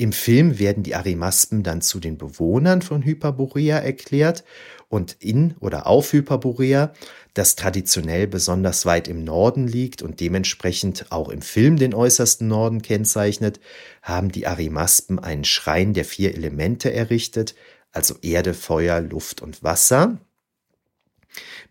[0.02, 4.46] Im Film werden die Arimaspen dann zu den Bewohnern von Hyperborea erklärt
[4.88, 6.94] und in oder auf Hyperborea,
[7.34, 12.82] das traditionell besonders weit im Norden liegt und dementsprechend auch im Film den äußersten Norden
[12.82, 13.60] kennzeichnet,
[14.02, 17.54] haben die Arimaspen einen Schrein der vier Elemente errichtet,
[17.92, 20.20] also Erde, Feuer, Luft und Wasser.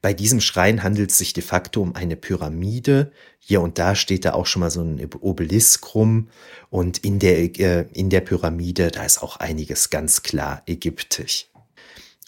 [0.01, 3.13] Bei diesem Schrein handelt es sich de facto um eine Pyramide.
[3.39, 6.29] Hier und da steht da auch schon mal so ein Obelisk rum.
[6.71, 11.49] Und in der, äh, in der Pyramide, da ist auch einiges ganz klar ägyptisch.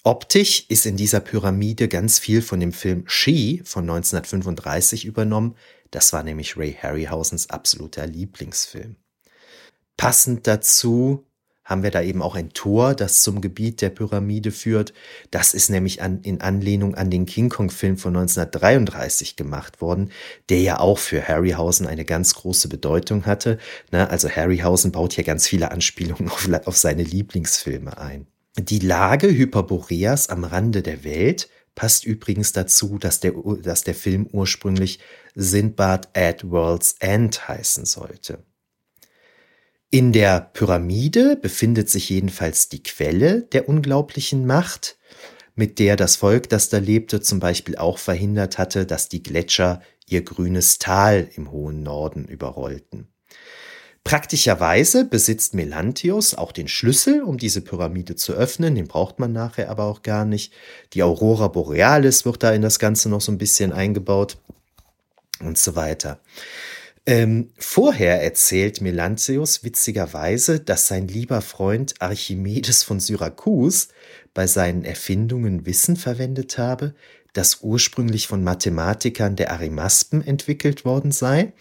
[0.02, 5.56] Optisch ist in dieser Pyramide ganz viel von dem Film She von 1935 übernommen.
[5.90, 8.96] Das war nämlich Ray Harryhausens absoluter Lieblingsfilm.
[9.96, 11.26] Passend dazu
[11.70, 14.92] haben wir da eben auch ein Tor, das zum Gebiet der Pyramide führt.
[15.30, 20.10] Das ist nämlich an, in Anlehnung an den King Kong-Film von 1933 gemacht worden,
[20.48, 23.58] der ja auch für Harryhausen eine ganz große Bedeutung hatte.
[23.92, 28.26] Na, also Harryhausen baut hier ganz viele Anspielungen auf, auf seine Lieblingsfilme ein.
[28.58, 34.26] Die Lage Hyperboreas am Rande der Welt passt übrigens dazu, dass der, dass der Film
[34.32, 34.98] ursprünglich
[35.36, 38.42] Sindbad at World's End heißen sollte.
[39.92, 44.96] In der Pyramide befindet sich jedenfalls die Quelle der unglaublichen Macht,
[45.56, 49.82] mit der das Volk, das da lebte, zum Beispiel auch verhindert hatte, dass die Gletscher
[50.06, 53.08] ihr grünes Tal im hohen Norden überrollten.
[54.04, 59.70] Praktischerweise besitzt Melantius auch den Schlüssel, um diese Pyramide zu öffnen, den braucht man nachher
[59.70, 60.52] aber auch gar nicht.
[60.92, 64.38] Die Aurora Borealis wird da in das Ganze noch so ein bisschen eingebaut
[65.40, 66.20] und so weiter.
[67.06, 73.88] Ähm, vorher erzählt Melantius witzigerweise, dass sein lieber Freund Archimedes von Syrakus
[74.34, 76.94] bei seinen Erfindungen Wissen verwendet habe,
[77.32, 81.52] das ursprünglich von Mathematikern der Arimaspen entwickelt worden sei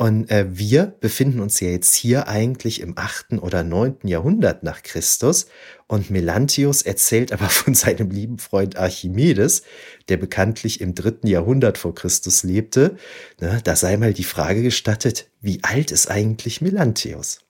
[0.00, 4.84] und äh, wir befinden uns ja jetzt hier eigentlich im achten oder neunten Jahrhundert nach
[4.84, 5.46] Christus.
[5.88, 9.62] Und Melantius erzählt aber von seinem lieben Freund Archimedes,
[10.08, 12.96] der bekanntlich im dritten Jahrhundert vor Christus lebte.
[13.40, 17.40] Ne, da sei mal die Frage gestattet, wie alt ist eigentlich Melantius?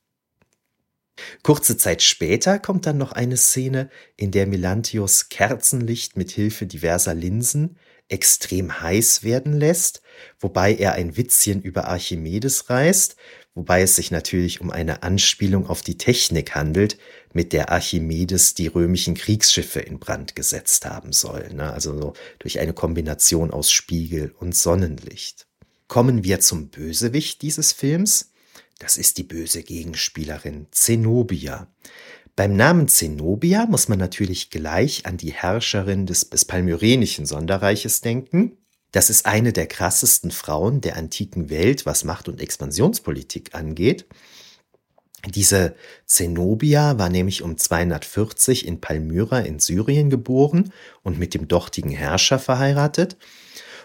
[1.42, 7.12] Kurze Zeit später kommt dann noch eine Szene, in der Melantius Kerzenlicht mit Hilfe diverser
[7.12, 7.76] Linsen
[8.08, 10.02] extrem heiß werden lässt,
[10.40, 13.16] wobei er ein Witzchen über Archimedes reißt,
[13.54, 16.98] wobei es sich natürlich um eine Anspielung auf die Technik handelt,
[17.32, 21.72] mit der Archimedes die römischen Kriegsschiffe in Brand gesetzt haben soll, ne?
[21.72, 25.46] also so durch eine Kombination aus Spiegel und Sonnenlicht.
[25.88, 28.32] Kommen wir zum Bösewicht dieses Films.
[28.78, 31.66] Das ist die böse Gegenspielerin Zenobia.
[32.38, 38.58] Beim Namen Zenobia muss man natürlich gleich an die Herrscherin des, des Palmyrenischen Sonderreiches denken.
[38.92, 44.06] Das ist eine der krassesten Frauen der antiken Welt, was Macht- und Expansionspolitik angeht.
[45.26, 45.74] Diese
[46.06, 50.72] Zenobia war nämlich um 240 in Palmyra in Syrien geboren
[51.02, 53.16] und mit dem dortigen Herrscher verheiratet.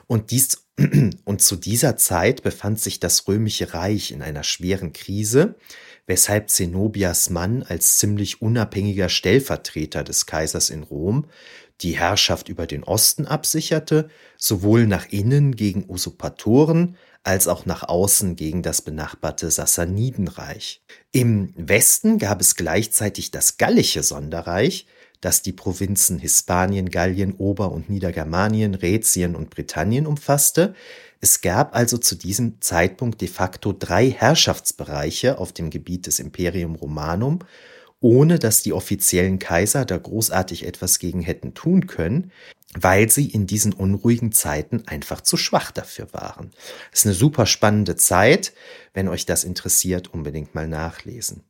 [0.05, 0.67] Und, dies,
[1.25, 5.55] und zu dieser Zeit befand sich das römische Reich in einer schweren Krise
[6.05, 11.27] weshalb Zenobias Mann als ziemlich unabhängiger Stellvertreter des Kaisers in Rom
[11.81, 18.35] die Herrschaft über den Osten absicherte, sowohl nach innen gegen Usurpatoren als auch nach außen
[18.35, 20.81] gegen das benachbarte Sassanidenreich.
[21.11, 24.87] Im Westen gab es gleichzeitig das gallische Sonderreich,
[25.21, 30.75] das die Provinzen Hispanien, Gallien, Ober- und Niedergermanien, Rätien und Britannien umfasste.
[31.23, 36.75] Es gab also zu diesem Zeitpunkt de facto drei Herrschaftsbereiche auf dem Gebiet des Imperium
[36.75, 37.39] Romanum
[38.01, 42.33] ohne dass die offiziellen Kaiser da großartig etwas gegen hätten tun können,
[42.73, 46.51] weil sie in diesen unruhigen Zeiten einfach zu schwach dafür waren.
[46.91, 48.51] Das ist eine super spannende Zeit.
[48.93, 51.43] Wenn euch das interessiert, unbedingt mal nachlesen.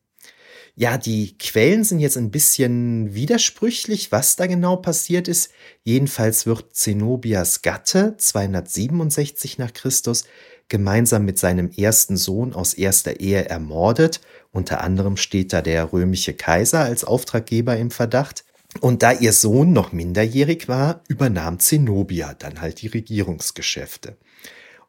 [0.76, 5.51] Ja, die Quellen sind jetzt ein bisschen widersprüchlich, was da genau passiert ist.
[5.84, 10.24] Jedenfalls wird Zenobias Gatte 267 nach Christus
[10.69, 14.21] gemeinsam mit seinem ersten Sohn aus erster Ehe ermordet.
[14.51, 18.43] Unter anderem steht da der römische Kaiser als Auftraggeber im Verdacht.
[18.80, 24.17] Und da ihr Sohn noch minderjährig war, übernahm Zenobia dann halt die Regierungsgeschäfte.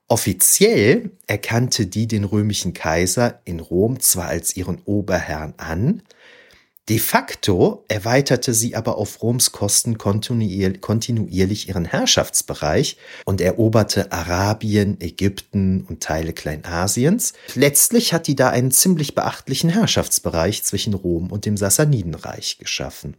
[0.08, 6.02] Offiziell erkannte die den römischen Kaiser in Rom zwar als ihren Oberherrn an,
[6.90, 15.86] De facto erweiterte sie aber auf Roms Kosten kontinuierlich ihren Herrschaftsbereich und eroberte Arabien, Ägypten
[15.88, 17.32] und Teile Kleinasiens.
[17.54, 23.16] Letztlich hat die da einen ziemlich beachtlichen Herrschaftsbereich zwischen Rom und dem Sassanidenreich geschaffen.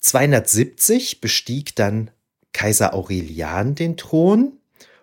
[0.00, 2.10] 270 bestieg dann
[2.52, 4.57] Kaiser Aurelian den Thron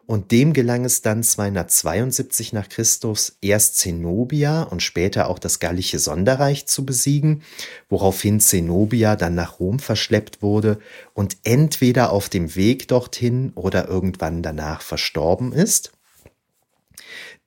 [0.08, 6.00] und dem gelang es dann 272 nach Christus erst Zenobia und später auch das gallische
[6.00, 7.44] Sonderreich zu besiegen,
[7.90, 10.80] woraufhin Zenobia dann nach Rom verschleppt wurde
[11.14, 15.95] und entweder auf dem Weg dorthin oder irgendwann danach verstorben ist.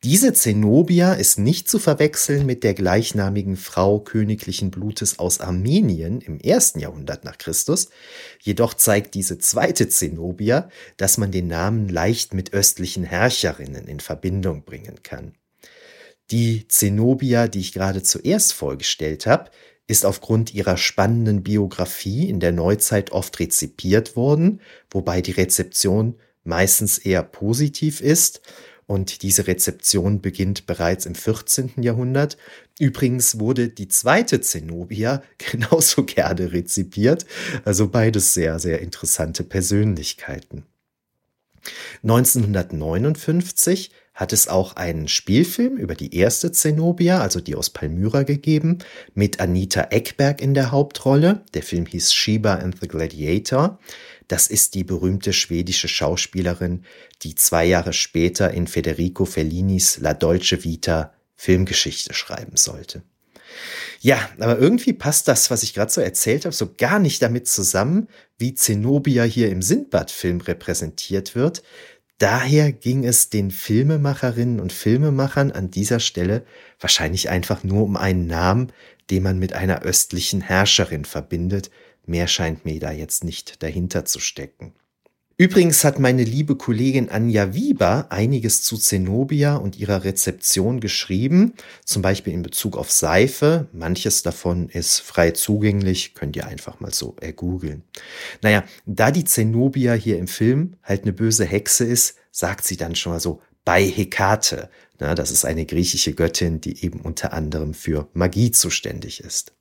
[0.05, 6.38] Diese Zenobia ist nicht zu verwechseln mit der gleichnamigen Frau königlichen Blutes aus Armenien im
[6.38, 7.88] ersten Jahrhundert nach Christus.
[8.40, 14.62] Jedoch zeigt diese zweite Zenobia, dass man den Namen leicht mit östlichen Herrscherinnen in Verbindung
[14.62, 15.32] bringen kann.
[16.30, 19.51] Die Zenobia, die ich gerade zuerst vorgestellt habe,
[19.88, 26.99] ist aufgrund ihrer spannenden Biografie in der Neuzeit oft rezipiert worden, wobei die Rezeption meistens
[26.99, 28.42] eher positiv ist
[28.89, 31.82] und diese Rezeption beginnt bereits im 14.
[31.82, 32.39] Jahrhundert.
[32.80, 37.26] Übrigens wurde die zweite Zenobia genauso gerne rezipiert.
[37.66, 40.64] Also beides sehr, sehr interessante Persönlichkeiten.
[42.03, 48.78] 1959 hat es auch einen Spielfilm über die erste Zenobia, also die aus Palmyra gegeben,
[49.14, 51.43] mit Anita Eckberg in der Hauptrolle.
[51.53, 53.78] Der Film hieß Sheba and the Gladiator.
[54.29, 56.85] Das ist die berühmte schwedische Schauspielerin,
[57.22, 63.03] die zwei Jahre später in Federico Fellinis La Dolce Vita Filmgeschichte schreiben sollte.
[64.01, 67.49] Ja, aber irgendwie passt das, was ich gerade so erzählt habe, so gar nicht damit
[67.49, 71.62] zusammen, wie Zenobia hier im Sindbad-Film repräsentiert wird.
[72.18, 76.45] Daher ging es den Filmemacherinnen und Filmemachern an dieser Stelle
[76.81, 78.72] wahrscheinlich einfach nur um einen Namen,
[79.11, 81.70] den man mit einer östlichen Herrscherin verbindet,
[82.09, 84.72] Mehr scheint mir da jetzt nicht dahinter zu stecken.
[85.36, 91.52] Übrigens hat meine liebe Kollegin Anja Wieber einiges zu Zenobia und ihrer Rezeption geschrieben,
[91.84, 93.68] zum Beispiel in Bezug auf Seife.
[93.72, 97.84] Manches davon ist frei zugänglich, könnt ihr einfach mal so ergoogeln.
[98.42, 102.96] Naja, da die Zenobia hier im Film halt eine böse Hexe ist, sagt sie dann
[102.96, 104.70] schon mal so bei Hekate.
[104.98, 109.52] Na, das ist eine griechische Göttin, die eben unter anderem für Magie zuständig ist.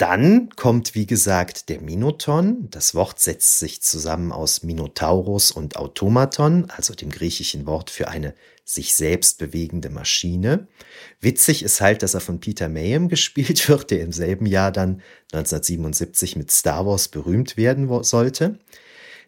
[0.00, 2.68] Dann kommt, wie gesagt, der Minoton.
[2.70, 8.34] Das Wort setzt sich zusammen aus Minotaurus und Automaton, also dem griechischen Wort für eine
[8.64, 10.68] sich selbst bewegende Maschine.
[11.20, 15.02] Witzig ist halt, dass er von Peter Mayhem gespielt wird, der im selben Jahr dann
[15.34, 18.58] 1977 mit Star Wars berühmt werden sollte.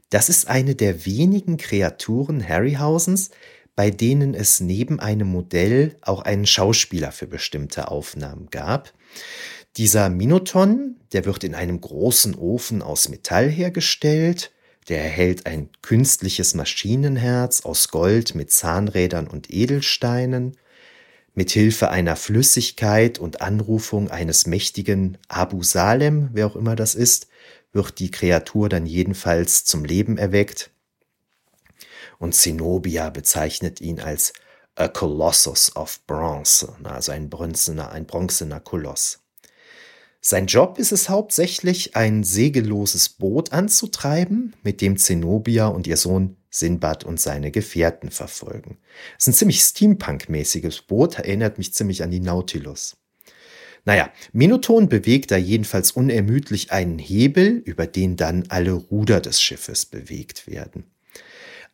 [0.08, 3.28] Das ist eine der wenigen Kreaturen Harryhausens,
[3.76, 8.94] bei denen es neben einem Modell auch einen Schauspieler für bestimmte Aufnahmen gab.
[9.78, 14.52] Dieser Minoton, der wird in einem großen Ofen aus Metall hergestellt,
[14.88, 20.58] der erhält ein künstliches Maschinenherz aus Gold mit Zahnrädern und Edelsteinen.
[21.34, 27.28] Mit Hilfe einer Flüssigkeit und Anrufung eines mächtigen Abu Salem, wer auch immer das ist,
[27.72, 30.70] wird die Kreatur dann jedenfalls zum Leben erweckt.
[32.18, 34.34] Und Zenobia bezeichnet ihn als
[34.74, 39.21] a Colossus of Bronze, also ein bronzener, ein bronzener Koloss.
[40.24, 46.36] Sein Job ist es hauptsächlich, ein segelloses Boot anzutreiben, mit dem Zenobia und ihr Sohn
[46.48, 48.78] Sinbad und seine Gefährten verfolgen.
[49.18, 52.96] Es ist ein ziemlich Steampunk-mäßiges Boot, erinnert mich ziemlich an die Nautilus.
[53.84, 59.86] Naja, Minoton bewegt da jedenfalls unermüdlich einen Hebel, über den dann alle Ruder des Schiffes
[59.86, 60.84] bewegt werden.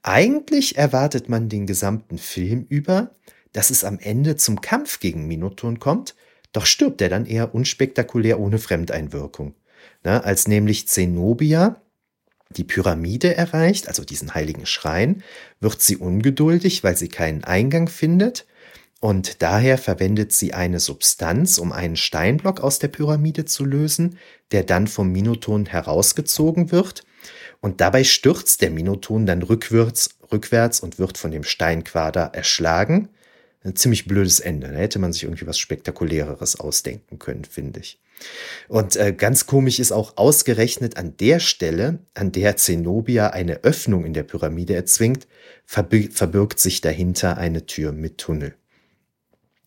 [0.02, 3.12] Eigentlich erwartet man den gesamten Film über,
[3.52, 6.14] dass es am Ende zum Kampf gegen Minoton kommt,
[6.52, 9.54] doch stirbt er dann eher unspektakulär ohne Fremdeinwirkung.
[10.02, 11.80] Na, als nämlich Zenobia
[12.56, 15.22] die Pyramide erreicht, also diesen heiligen Schrein,
[15.60, 18.46] wird sie ungeduldig, weil sie keinen Eingang findet
[19.00, 24.18] und daher verwendet sie eine Substanz, um einen Steinblock aus der Pyramide zu lösen,
[24.50, 27.04] der dann vom Minoton herausgezogen wird.
[27.60, 33.08] Und dabei stürzt der Minoton dann rückwärts, rückwärts und wird von dem Steinquader erschlagen.
[33.64, 34.68] Ein ziemlich blödes Ende.
[34.68, 38.00] Da hätte man sich irgendwie was Spektakuläreres ausdenken können, finde ich.
[38.68, 44.04] Und äh, ganz komisch ist auch ausgerechnet an der Stelle, an der Zenobia eine Öffnung
[44.04, 45.26] in der Pyramide erzwingt,
[45.64, 48.54] verbirgt sich dahinter eine Tür mit Tunnel.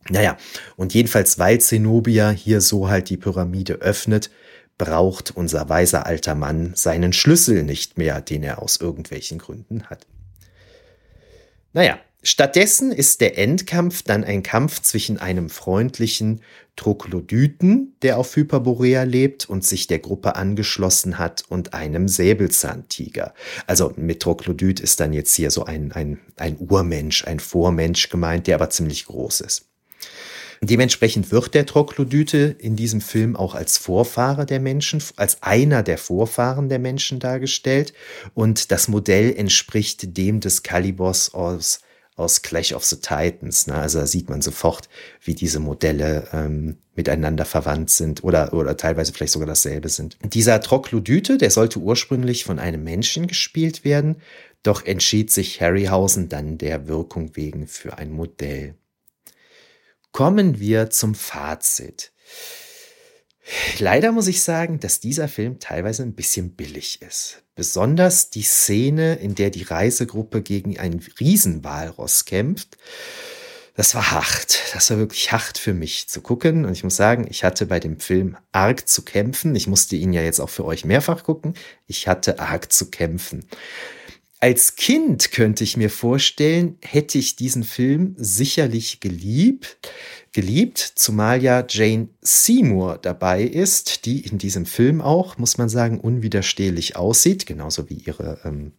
[0.10, 0.38] Naja,
[0.78, 4.32] und jedenfalls, weil Zenobia hier so halt die Pyramide öffnet,
[4.78, 10.08] braucht unser weiser alter Mann seinen Schlüssel nicht mehr, den er aus irgendwelchen Gründen hat.
[11.72, 16.42] Naja, stattdessen ist der Endkampf dann ein Kampf zwischen einem freundlichen
[16.76, 23.34] Troglodyten, der auf Hyperborea lebt und sich der Gruppe angeschlossen hat, und einem Säbelzahntiger.
[23.68, 28.48] Also mit Troglodyt ist dann jetzt hier so ein, ein, ein Urmensch, ein Vormensch gemeint,
[28.48, 29.68] der aber ziemlich groß ist.
[30.64, 35.98] Dementsprechend wird der Troglodyte in diesem Film auch als Vorfahre der Menschen, als einer der
[35.98, 37.94] Vorfahren der Menschen dargestellt.
[38.36, 41.82] Und das Modell entspricht dem des Kalibos aus,
[42.22, 43.68] aus Clash of the Titans.
[43.68, 43.76] Ne?
[43.76, 44.90] Also da sieht man sofort,
[45.22, 50.18] wie diese Modelle ähm, miteinander verwandt sind oder, oder teilweise vielleicht sogar dasselbe sind.
[50.24, 54.18] Dieser Troglodyte, der sollte ursprünglich von einem Menschen gespielt werden,
[54.64, 58.76] doch entschied sich Harryhausen dann der Wirkung wegen für ein Modell.
[60.12, 62.12] Kommen wir zum Fazit.
[63.80, 67.44] Leider muss ich sagen, dass dieser Film teilweise ein bisschen billig ist.
[67.56, 72.78] Besonders die Szene, in der die Reisegruppe gegen einen Riesenwalross kämpft.
[73.76, 74.60] Das war hart.
[74.74, 76.66] Das war wirklich hart für mich zu gucken.
[76.66, 79.56] Und ich muss sagen, ich hatte bei dem Film arg zu kämpfen.
[79.56, 81.56] Ich musste ihn ja jetzt auch für euch mehrfach gucken.
[81.88, 83.46] Ich hatte arg zu kämpfen.
[84.40, 89.78] Als Kind könnte ich mir vorstellen, hätte ich diesen Film sicherlich geliebt,
[90.34, 96.00] geliebt, zumal ja Jane Seymour dabei ist, die in diesem Film auch, muss man sagen,
[96.00, 98.74] unwiderstehlich aussieht, genauso wie ihre ähm,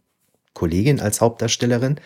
[0.53, 1.99] Kollegin als Hauptdarstellerin.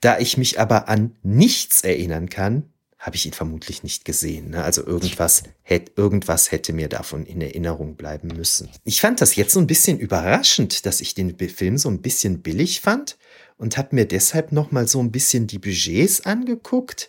[0.00, 2.64] Da ich mich aber an nichts erinnern kann,
[2.98, 4.50] habe ich ihn vermutlich nicht gesehen.
[4.50, 4.64] Ne?
[4.64, 8.68] Also irgendwas, hätte, irgendwas hätte mir davon in Erinnerung bleiben müssen.
[8.82, 12.42] Ich fand das jetzt so ein bisschen überraschend, dass ich den Film so ein bisschen
[12.42, 13.16] billig fand
[13.56, 17.08] und habe mir deshalb noch mal so ein bisschen die Budgets angeguckt.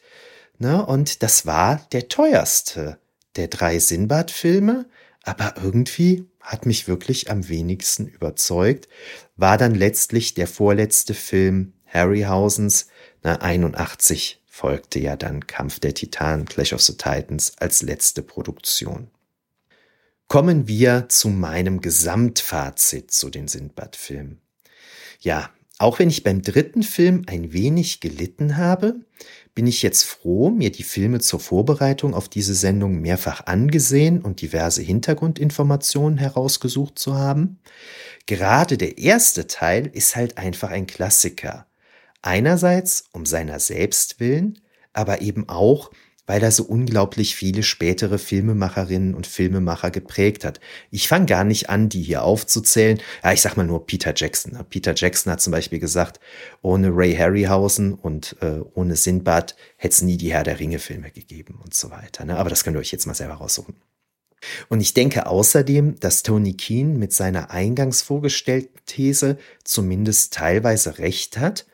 [0.60, 0.86] Ne?
[0.86, 3.00] Und das war der teuerste
[3.36, 4.86] der drei Sinbad-Filme,
[5.24, 8.88] aber irgendwie hat mich wirklich am wenigsten überzeugt,
[9.36, 12.88] war dann letztlich der vorletzte Film Harryhausens,
[13.24, 19.10] ne, 81 folgte ja dann Kampf der Titanen, Clash of the Titans als letzte Produktion.
[20.28, 24.42] Kommen wir zu meinem Gesamtfazit zu den Sindbad-Filmen.
[25.22, 25.50] Ja,
[25.80, 28.96] auch wenn ich beim dritten Film ein wenig gelitten habe,
[29.56, 34.42] bin ich jetzt froh, mir die Filme zur Vorbereitung auf diese Sendung mehrfach angesehen und
[34.42, 37.60] diverse Hintergrundinformationen herausgesucht zu haben.
[38.26, 41.66] Gerade der erste Teil ist halt einfach ein Klassiker.
[42.22, 44.60] Einerseits um seiner selbst willen,
[44.94, 45.92] aber eben auch,
[46.30, 50.60] weil er so unglaublich viele spätere Filmemacherinnen und Filmemacher geprägt hat.
[50.92, 53.02] Ich fange gar nicht an, die hier aufzuzählen.
[53.24, 54.56] Ja, ich sag mal nur Peter Jackson.
[54.70, 56.20] Peter Jackson hat zum Beispiel gesagt,
[56.62, 61.58] ohne Ray Harryhausen und äh, ohne Sindbad hätte es nie die Herr der Ringe-Filme gegeben
[61.64, 62.26] und so weiter.
[62.26, 62.38] Ne?
[62.38, 63.74] Aber das könnt ihr euch jetzt mal selber raussuchen.
[64.68, 71.40] Und ich denke außerdem, dass Tony Keane mit seiner eingangs vorgestellten These zumindest teilweise recht
[71.40, 71.66] hat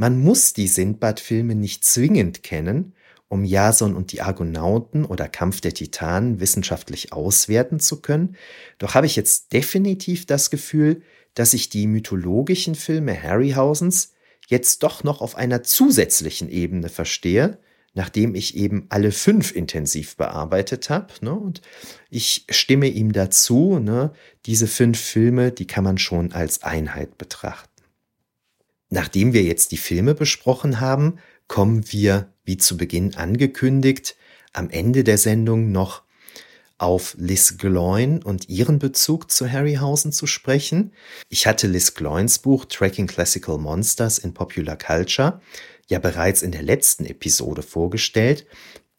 [0.00, 2.94] man muss die Sindbad-Filme nicht zwingend kennen,
[3.30, 8.36] um Jason und die Argonauten oder Kampf der Titanen wissenschaftlich auswerten zu können.
[8.78, 11.02] Doch habe ich jetzt definitiv das Gefühl,
[11.34, 14.14] dass ich die mythologischen Filme Harryhausens
[14.48, 17.58] jetzt doch noch auf einer zusätzlichen Ebene verstehe,
[17.94, 21.14] nachdem ich eben alle fünf intensiv bearbeitet habe.
[21.20, 21.32] Ne?
[21.32, 21.62] Und
[22.10, 24.12] ich stimme ihm dazu, ne?
[24.44, 27.70] diese fünf Filme, die kann man schon als Einheit betrachten.
[28.88, 31.18] Nachdem wir jetzt die Filme besprochen haben,
[31.50, 34.14] kommen wir, wie zu Beginn angekündigt,
[34.52, 36.04] am Ende der Sendung noch
[36.78, 40.92] auf Liz Gloyn und ihren Bezug zu Harryhausen zu sprechen.
[41.28, 45.40] Ich hatte Liz Gloyns Buch Tracking Classical Monsters in Popular Culture
[45.88, 48.46] ja bereits in der letzten Episode vorgestellt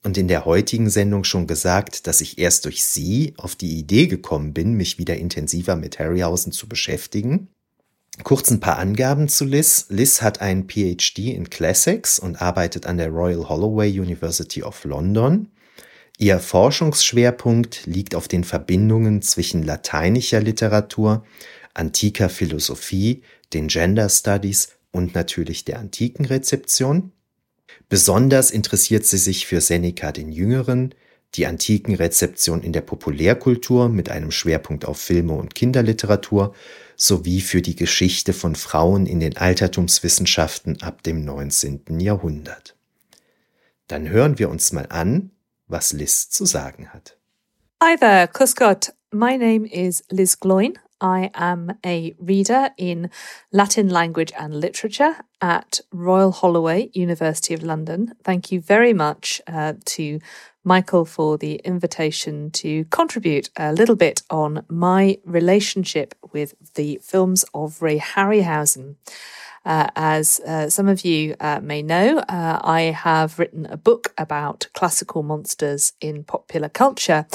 [0.04, 4.08] und in der heutigen Sendung schon gesagt, dass ich erst durch sie auf die Idee
[4.08, 7.48] gekommen bin, mich wieder intensiver mit Harryhausen zu beschäftigen.
[8.24, 9.88] Kurz ein paar Angaben zu Liz.
[9.90, 15.48] Liz hat einen PhD in Classics und arbeitet an der Royal Holloway University of London.
[16.18, 21.26] Ihr Forschungsschwerpunkt liegt auf den Verbindungen zwischen lateinischer Literatur,
[21.74, 23.24] antiker Philosophie,
[23.54, 27.12] den Gender Studies und natürlich der antiken Rezeption.
[27.90, 30.94] Besonders interessiert sie sich für Seneca den Jüngeren,
[31.36, 36.54] die antiken Rezeption in der Populärkultur mit einem Schwerpunkt auf Filme und Kinderliteratur
[37.02, 42.00] sowie für die Geschichte von Frauen in den Altertumswissenschaften ab dem 19.
[42.00, 42.76] Jahrhundert.
[43.88, 45.32] Dann hören wir uns mal an,
[45.68, 47.18] was Liz zu sagen hat.
[47.82, 48.94] Hi there, Cuscot.
[49.12, 50.78] My name is Liz Gloyn.
[51.02, 53.10] I am a reader in
[53.52, 58.14] Latin language and literature at Royal Holloway, University of London.
[58.24, 60.20] Thank you very much uh, to
[60.64, 67.44] Michael for the invitation to contribute a little bit on my relationship with the films
[67.54, 68.96] Of Ray Harryhausen.
[69.64, 74.14] Uh, as uh, some of you uh, may know, uh, I have written a book
[74.18, 77.28] about classical monsters in popular culture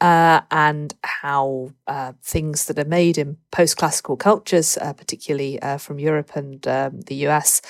[0.00, 6.36] uh, and how uh, things that are made in post classical cultures, particularly from Europe
[6.36, 7.62] and um, the US,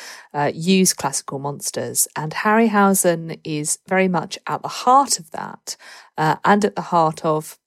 [0.52, 2.08] use classical monsters.
[2.16, 5.76] And Harryhausen is very much at the heart of that
[6.16, 7.58] and at the heart of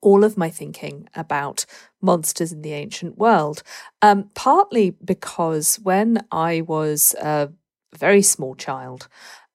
[0.00, 1.66] all of my thinking about
[2.00, 3.62] monsters in the ancient world.
[4.02, 7.50] Um, partly because when I was a
[7.96, 9.08] very small child,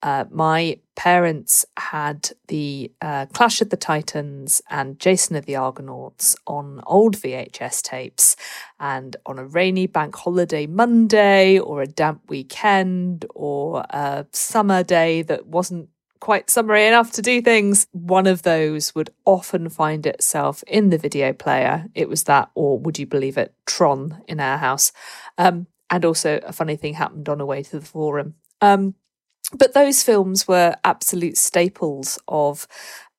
[0.03, 6.36] uh, my parents had the uh, Clash of the Titans and Jason of the Argonauts
[6.45, 8.36] on old VHS tapes.
[8.82, 15.22] And on a rainy bank holiday Monday, or a damp weekend, or a summer day
[15.22, 15.88] that wasn't
[16.24, 20.98] quite summery enough to do things, one of those would often find itself in the
[20.98, 21.86] video player.
[21.94, 24.94] It was that, or would you believe it, Tron in our house.
[25.38, 28.36] Um, and also, a funny thing happened on a way to the forum.
[28.62, 28.95] Um,
[29.54, 32.68] but those films were absolute staples of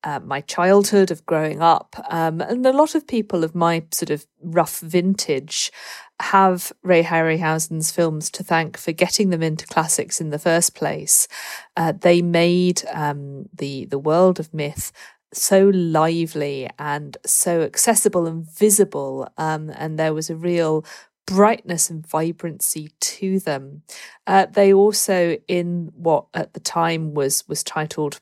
[0.03, 1.97] uh, my childhood, of growing up.
[2.09, 5.71] Um, and a lot of people of my sort of rough vintage
[6.21, 11.29] have Ray Harryhausen's films to thank for getting them into classics in the first place.
[11.77, 14.93] Uh, they made um, the the world of myth
[15.33, 20.85] so lively and so accessible and visible, um, and there was a real
[21.27, 23.83] brightness and vibrancy to them.
[24.27, 28.21] Uh, they also, in what at the time was was titled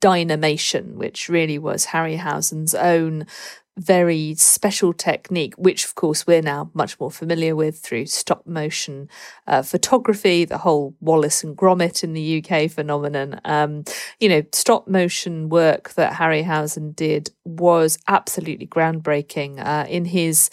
[0.00, 3.26] dynamation, which really was Harryhausen's own
[3.78, 9.08] very special technique, which of course we're now much more familiar with through stop motion
[9.46, 13.38] uh, photography, the whole Wallace and Gromit in the UK phenomenon.
[13.44, 13.84] Um,
[14.18, 20.48] you know, stop motion work that Harryhausen did was absolutely groundbreaking uh, in his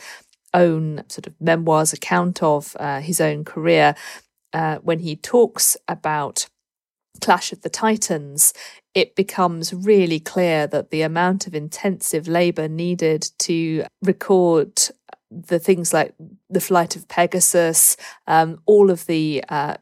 [0.54, 3.96] own sort of memoirs account of uh, his own career.
[4.52, 6.48] Uh, when he talks about
[7.22, 8.54] Clash of the Titans,
[8.94, 14.82] it becomes really clear that the amount of intensive labour needed to record
[15.32, 16.14] the things like
[16.50, 17.98] the flight of Pegasus,
[18.28, 19.76] um, all of the uh,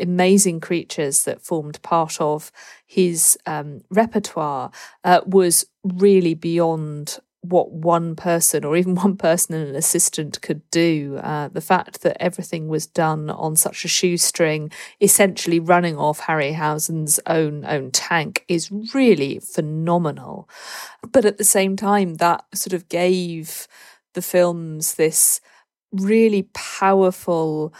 [0.00, 2.50] amazing creatures that formed part of
[2.86, 4.70] his um, repertoire
[5.04, 7.18] uh, was really beyond
[7.48, 11.18] what one person or even one person and an assistant could do.
[11.22, 14.70] Uh, the fact that everything was done on such a shoestring,
[15.00, 20.48] essentially running off Harryhausen's own own tank, is really phenomenal.
[21.10, 23.68] But at the same time, that sort of gave
[24.14, 25.40] the films this
[25.92, 27.72] really powerful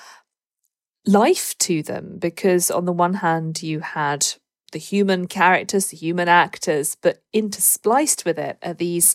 [1.06, 4.26] life to them because on the one hand you had
[4.72, 9.14] the human characters, the human actors, but interspliced with it are these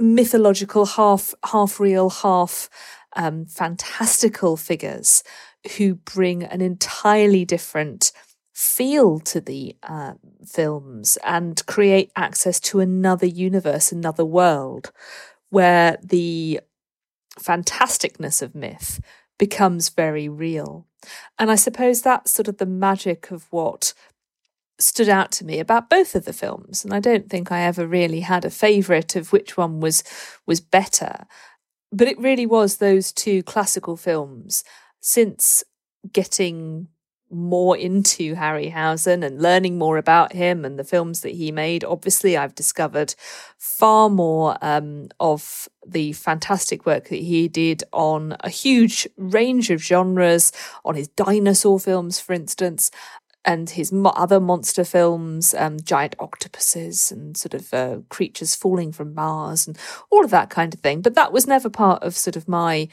[0.00, 2.68] mythological, half half real, half
[3.14, 5.22] um, fantastical figures
[5.76, 8.12] who bring an entirely different
[8.54, 10.14] feel to the uh,
[10.46, 14.92] films and create access to another universe, another world,
[15.50, 16.60] where the
[17.38, 19.00] fantasticness of myth
[19.38, 20.86] becomes very real.
[21.38, 23.94] And I suppose that's sort of the magic of what
[24.80, 27.86] stood out to me about both of the films and I don't think I ever
[27.86, 30.02] really had a favorite of which one was
[30.46, 31.26] was better
[31.92, 34.64] but it really was those two classical films
[35.00, 35.64] since
[36.12, 36.88] getting
[37.30, 41.84] more into Harryhausen and learning more about him and the films that he made.
[41.84, 43.14] Obviously, I've discovered
[43.56, 49.82] far more um, of the fantastic work that he did on a huge range of
[49.82, 50.50] genres,
[50.84, 52.90] on his dinosaur films, for instance,
[53.44, 58.92] and his mo- other monster films, um, giant octopuses and sort of uh, creatures falling
[58.92, 59.78] from Mars and
[60.10, 61.00] all of that kind of thing.
[61.00, 62.88] But that was never part of sort of my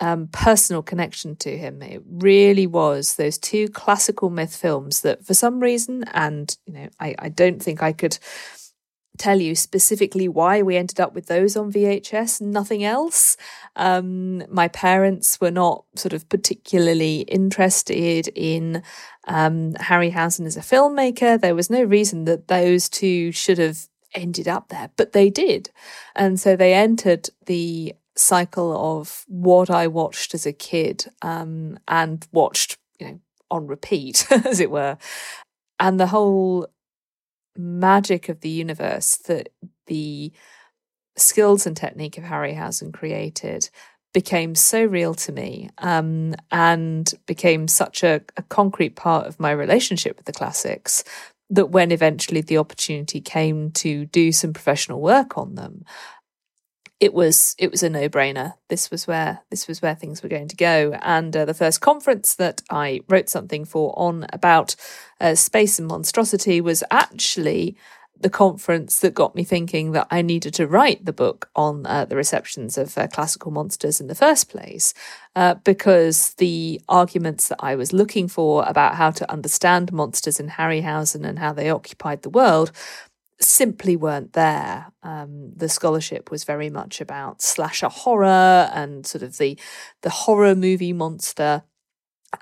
[0.00, 1.80] um, personal connection to him.
[1.82, 6.88] It really was those two classical myth films that, for some reason, and you know,
[6.98, 8.18] I, I don't think I could
[9.18, 13.36] tell you specifically why we ended up with those on VHS, nothing else.
[13.76, 18.82] Um, my parents were not sort of particularly interested in
[19.28, 21.40] um, Harryhausen as a filmmaker.
[21.40, 25.70] There was no reason that those two should have ended up there, but they did.
[26.14, 32.26] And so they entered the cycle of what I watched as a kid um, and
[32.32, 33.20] watched, you know,
[33.50, 34.96] on repeat, as it were.
[35.78, 36.68] And the whole
[37.56, 39.50] magic of the universe that
[39.86, 40.32] the
[41.16, 43.68] skills and technique of Harryhausen created
[44.12, 49.50] became so real to me um, and became such a, a concrete part of my
[49.50, 51.04] relationship with the classics
[51.50, 55.84] that when eventually the opportunity came to do some professional work on them
[57.02, 58.54] it was it was a no brainer.
[58.68, 60.96] This was where this was where things were going to go.
[61.02, 64.76] And uh, the first conference that I wrote something for on about
[65.20, 67.76] uh, space and monstrosity was actually
[68.20, 72.04] the conference that got me thinking that I needed to write the book on uh,
[72.04, 74.94] the receptions of uh, classical monsters in the first place,
[75.34, 80.50] uh, because the arguments that I was looking for about how to understand monsters in
[80.50, 82.70] Harryhausen and how they occupied the world
[83.42, 84.92] simply weren't there.
[85.02, 89.58] Um, the scholarship was very much about slasher horror and sort of the
[90.02, 91.62] the horror movie monster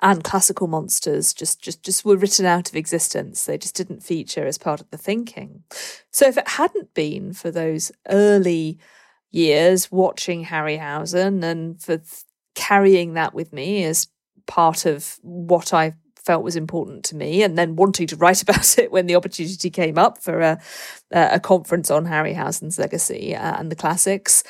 [0.03, 4.47] and classical monsters just just just were written out of existence they just didn't feature
[4.47, 5.65] as part of the thinking
[6.11, 8.79] so if it hadn't been for those early
[9.31, 12.23] years watching harryhausen and for th-
[12.55, 14.09] carrying that with me as
[14.47, 15.95] part of what i
[16.31, 19.69] felt was important to me, and then wanting to write about it when the opportunity
[19.69, 20.61] came up for a,
[21.11, 24.45] a conference on Harryhausen's legacy uh, and the classics,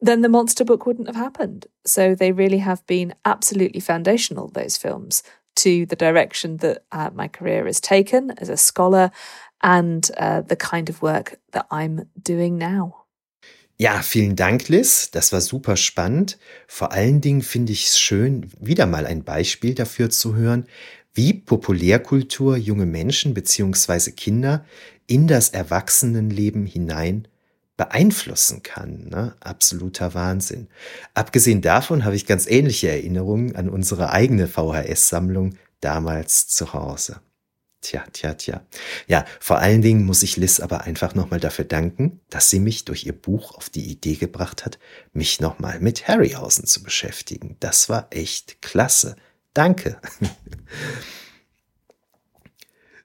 [0.00, 1.66] then the monster book wouldn't have happened.
[1.84, 5.24] So they really have been absolutely foundational, those films,
[5.56, 9.10] to the direction that uh, my career has taken as a scholar
[9.60, 13.08] and uh, the kind of work that I'm doing now.
[13.80, 15.12] Ja, vielen Dank, Liz.
[15.12, 16.36] Das war super spannend.
[16.66, 20.66] Vor allen Dingen finde ich es schön, wieder mal ein Beispiel dafür zu hören,
[21.18, 24.12] wie Populärkultur junge Menschen bzw.
[24.12, 24.64] Kinder
[25.08, 27.26] in das Erwachsenenleben hinein
[27.76, 29.08] beeinflussen kann.
[29.08, 29.34] Ne?
[29.40, 30.68] Absoluter Wahnsinn.
[31.14, 37.20] Abgesehen davon habe ich ganz ähnliche Erinnerungen an unsere eigene VHS-Sammlung damals zu Hause.
[37.80, 38.64] Tja, tja, tja.
[39.08, 42.84] Ja, vor allen Dingen muss ich Liz aber einfach nochmal dafür danken, dass sie mich
[42.84, 44.78] durch ihr Buch auf die Idee gebracht hat,
[45.12, 47.56] mich nochmal mit Harryhausen zu beschäftigen.
[47.58, 49.16] Das war echt klasse.
[49.58, 50.00] Danke.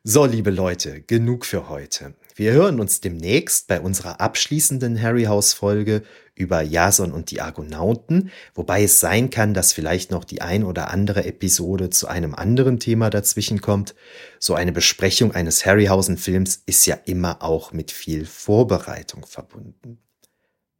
[0.03, 2.13] So, liebe Leute, genug für heute.
[2.35, 6.03] Wir hören uns demnächst bei unserer abschließenden Harryhouse-Folge
[6.35, 10.91] über Jason und die Argonauten, wobei es sein kann, dass vielleicht noch die ein oder
[10.91, 13.95] andere Episode zu einem anderen Thema dazwischen kommt.
[14.37, 19.97] So eine Besprechung eines Harryhausen-Films ist ja immer auch mit viel Vorbereitung verbunden.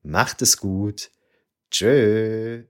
[0.04, 1.10] Macht es gut.
[1.72, 2.66] Tschö.